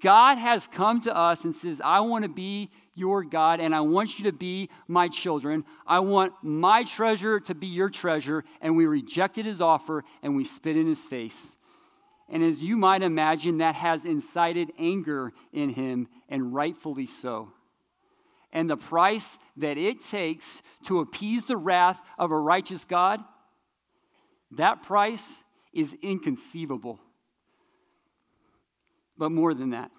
God 0.00 0.38
has 0.38 0.66
come 0.66 1.00
to 1.02 1.16
us 1.16 1.44
and 1.44 1.54
says, 1.54 1.80
I 1.84 2.00
want 2.00 2.24
to 2.24 2.28
be 2.28 2.70
your 2.96 3.22
God 3.22 3.60
and 3.60 3.74
I 3.74 3.80
want 3.82 4.18
you 4.18 4.24
to 4.24 4.32
be 4.32 4.70
my 4.88 5.08
children. 5.08 5.64
I 5.86 6.00
want 6.00 6.32
my 6.42 6.82
treasure 6.82 7.38
to 7.40 7.54
be 7.54 7.68
your 7.68 7.90
treasure. 7.90 8.44
And 8.60 8.76
we 8.76 8.86
rejected 8.86 9.46
his 9.46 9.60
offer 9.60 10.02
and 10.22 10.34
we 10.34 10.44
spit 10.44 10.76
in 10.76 10.86
his 10.86 11.04
face. 11.04 11.56
And 12.28 12.42
as 12.42 12.62
you 12.64 12.76
might 12.76 13.02
imagine, 13.02 13.58
that 13.58 13.76
has 13.76 14.04
incited 14.04 14.72
anger 14.80 15.32
in 15.52 15.70
him, 15.70 16.08
and 16.28 16.52
rightfully 16.52 17.06
so 17.06 17.52
and 18.56 18.70
the 18.70 18.76
price 18.76 19.38
that 19.58 19.76
it 19.76 20.00
takes 20.00 20.62
to 20.84 21.00
appease 21.00 21.44
the 21.44 21.58
wrath 21.58 22.00
of 22.18 22.30
a 22.30 22.38
righteous 22.38 22.86
God, 22.86 23.20
that 24.52 24.82
price 24.82 25.44
is 25.74 25.94
inconceivable. 26.00 26.98
But 29.18 29.30
more 29.30 29.52
than 29.52 29.70
that, 29.70 29.90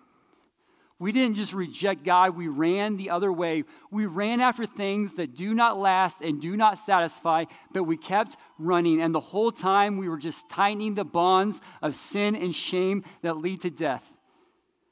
we 0.99 1.11
didn't 1.11 1.35
just 1.35 1.53
reject 1.53 2.03
God, 2.03 2.35
we 2.35 2.47
ran 2.47 2.97
the 2.97 3.11
other 3.11 3.31
way. 3.31 3.65
We 3.91 4.07
ran 4.07 4.41
after 4.41 4.65
things 4.65 5.13
that 5.13 5.35
do 5.35 5.53
not 5.53 5.77
last 5.77 6.21
and 6.21 6.41
do 6.41 6.57
not 6.57 6.79
satisfy, 6.79 7.45
but 7.71 7.83
we 7.83 7.97
kept 7.97 8.35
running. 8.57 8.99
And 8.99 9.13
the 9.13 9.19
whole 9.19 9.51
time 9.51 9.97
we 9.97 10.09
were 10.09 10.17
just 10.17 10.49
tightening 10.49 10.95
the 10.95 11.05
bonds 11.05 11.61
of 11.83 11.95
sin 11.95 12.35
and 12.35 12.53
shame 12.53 13.03
that 13.21 13.37
lead 13.37 13.61
to 13.61 13.69
death. 13.69 14.17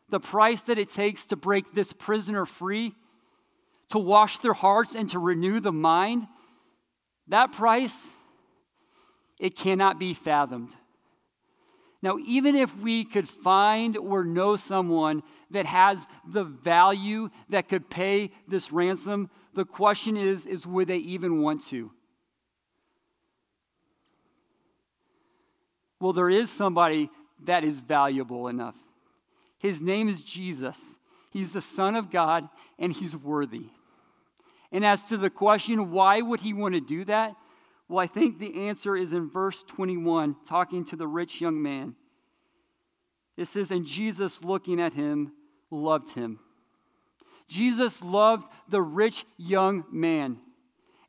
The 0.09 0.19
price 0.19 0.61
that 0.63 0.77
it 0.77 0.89
takes 0.89 1.25
to 1.27 1.35
break 1.35 1.73
this 1.73 1.91
prisoner 1.91 2.45
free 2.45 2.93
to 3.89 3.97
wash 3.97 4.37
their 4.39 4.53
hearts 4.53 4.95
and 4.95 5.09
to 5.09 5.19
renew 5.19 5.59
the 5.59 5.71
mind, 5.71 6.27
that 7.27 7.51
price, 7.51 8.11
it 9.39 9.55
cannot 9.55 9.99
be 9.99 10.13
fathomed. 10.13 10.75
Now, 12.05 12.19
even 12.23 12.55
if 12.55 12.77
we 12.81 13.03
could 13.03 13.27
find 13.27 13.97
or 13.97 14.23
know 14.23 14.57
someone 14.57 15.23
that 15.49 15.65
has 15.65 16.05
the 16.23 16.43
value 16.43 17.31
that 17.49 17.67
could 17.67 17.89
pay 17.89 18.29
this 18.47 18.71
ransom, 18.71 19.31
the 19.55 19.65
question 19.65 20.15
is, 20.15 20.45
is 20.45 20.67
would 20.67 20.87
they 20.87 20.97
even 20.97 21.41
want 21.41 21.63
to? 21.69 21.91
Well, 25.99 26.13
there 26.13 26.29
is 26.29 26.51
somebody 26.51 27.09
that 27.43 27.63
is 27.63 27.79
valuable 27.79 28.49
enough. 28.49 28.75
His 29.57 29.81
name 29.81 30.07
is 30.07 30.23
Jesus. 30.23 30.99
He's 31.31 31.53
the 31.53 31.59
Son 31.59 31.95
of 31.95 32.11
God, 32.11 32.47
and 32.77 32.93
he's 32.93 33.17
worthy. 33.17 33.71
And 34.71 34.85
as 34.85 35.07
to 35.07 35.17
the 35.17 35.31
question, 35.31 35.89
why 35.89 36.21
would 36.21 36.41
he 36.41 36.53
want 36.53 36.75
to 36.75 36.81
do 36.81 37.03
that? 37.05 37.35
Well, 37.87 37.99
I 37.99 38.07
think 38.07 38.39
the 38.39 38.67
answer 38.67 38.95
is 38.95 39.13
in 39.13 39.29
verse 39.29 39.63
21, 39.63 40.37
talking 40.43 40.85
to 40.85 40.95
the 40.95 41.07
rich 41.07 41.39
young 41.39 41.61
man. 41.61 41.95
It 43.37 43.45
says, 43.45 43.69
and 43.71 43.85
Jesus 43.85 44.43
looking 44.43 44.81
at 44.81 44.93
him 44.93 45.33
loved 45.69 46.11
him. 46.11 46.39
Jesus 47.47 48.01
loved 48.01 48.47
the 48.69 48.81
rich 48.81 49.25
young 49.37 49.83
man. 49.91 50.39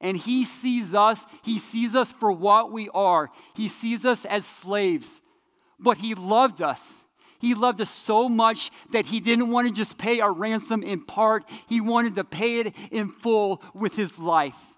And 0.00 0.16
he 0.16 0.44
sees 0.44 0.94
us, 0.94 1.26
he 1.42 1.58
sees 1.58 1.96
us 1.96 2.12
for 2.12 2.30
what 2.30 2.70
we 2.70 2.90
are. 2.90 3.30
He 3.54 3.68
sees 3.68 4.04
us 4.04 4.26
as 4.26 4.44
slaves. 4.44 5.22
But 5.78 5.98
he 5.98 6.14
loved 6.14 6.60
us. 6.60 7.04
He 7.38 7.54
loved 7.54 7.80
us 7.80 7.90
so 7.90 8.28
much 8.28 8.70
that 8.92 9.06
he 9.06 9.20
didn't 9.20 9.50
want 9.50 9.68
to 9.68 9.74
just 9.74 9.96
pay 9.98 10.20
our 10.20 10.32
ransom 10.32 10.82
in 10.82 11.04
part, 11.04 11.44
he 11.68 11.80
wanted 11.80 12.16
to 12.16 12.24
pay 12.24 12.60
it 12.60 12.74
in 12.90 13.08
full 13.08 13.62
with 13.74 13.94
his 13.94 14.18
life. 14.18 14.75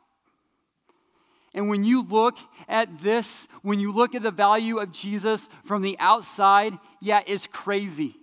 And 1.54 1.68
when 1.68 1.84
you 1.84 2.02
look 2.02 2.38
at 2.68 2.98
this, 2.98 3.48
when 3.62 3.80
you 3.80 3.90
look 3.90 4.14
at 4.14 4.22
the 4.22 4.30
value 4.30 4.78
of 4.78 4.92
Jesus 4.92 5.48
from 5.64 5.82
the 5.82 5.96
outside, 5.98 6.74
yeah, 7.00 7.22
it's 7.26 7.46
crazy. 7.46 8.16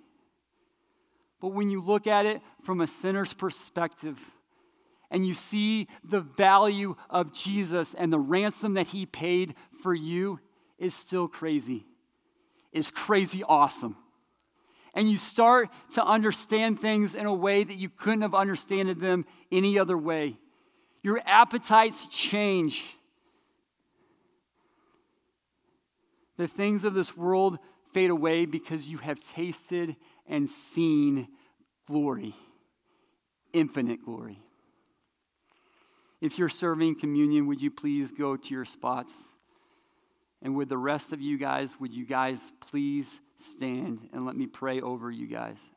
But 1.42 1.50
when 1.50 1.70
you 1.70 1.82
look 1.82 2.08
at 2.08 2.26
it 2.26 2.42
from 2.64 2.82
a 2.82 2.88
sinner's 2.88 3.34
perspective, 3.34 4.20
and 5.12 5.26
you 5.26 5.34
see 5.34 5.88
the 6.04 6.22
value 6.22 6.96
of 7.10 7.34
Jesus 7.34 7.94
and 7.94 8.12
the 8.12 8.20
ransom 8.20 8.74
that 8.74 8.88
he 8.88 9.06
paid 9.06 9.56
for 9.82 9.94
you, 9.94 10.40
is 10.78 10.94
still 10.94 11.28
crazy. 11.28 11.86
Is 12.72 12.92
crazy 12.92 13.44
awesome. 13.44 13.96
And 14.94 15.10
you 15.10 15.18
start 15.18 15.70
to 15.92 16.06
understand 16.06 16.80
things 16.80 17.16
in 17.16 17.26
a 17.26 17.34
way 17.34 17.64
that 17.64 17.76
you 17.76 17.90
couldn't 17.90 18.22
have 18.22 18.34
understood 18.36 19.00
them 19.00 19.26
any 19.52 19.78
other 19.78 19.98
way. 19.98 20.38
Your 21.04 21.22
appetites 21.26 22.08
change. 22.08 22.95
The 26.38 26.48
things 26.48 26.84
of 26.84 26.94
this 26.94 27.16
world 27.16 27.60
fade 27.94 28.10
away 28.10 28.46
because 28.46 28.90
you 28.90 28.98
have 29.00 29.26
tasted 29.26 29.96
and 30.28 30.50
seen 30.50 31.30
glory, 31.88 32.36
infinite 33.54 34.04
glory. 34.04 34.40
If 36.22 36.38
you're 36.38 36.50
serving 36.50 37.00
communion, 37.00 37.48
would 37.48 37.62
you 37.62 37.72
please 37.72 38.12
go 38.12 38.36
to 38.36 38.54
your 38.54 38.66
spots? 38.66 39.34
And 40.42 40.56
with 40.56 40.70
the 40.70 40.78
rest 40.78 41.14
of 41.14 41.22
you 41.22 41.38
guys, 41.38 41.80
would 41.80 41.94
you 41.94 42.06
guys 42.06 42.52
please 42.60 43.22
stand 43.38 44.10
and 44.12 44.26
let 44.26 44.36
me 44.36 44.48
pray 44.48 44.82
over 44.82 45.10
you 45.12 45.28
guys? 45.28 45.72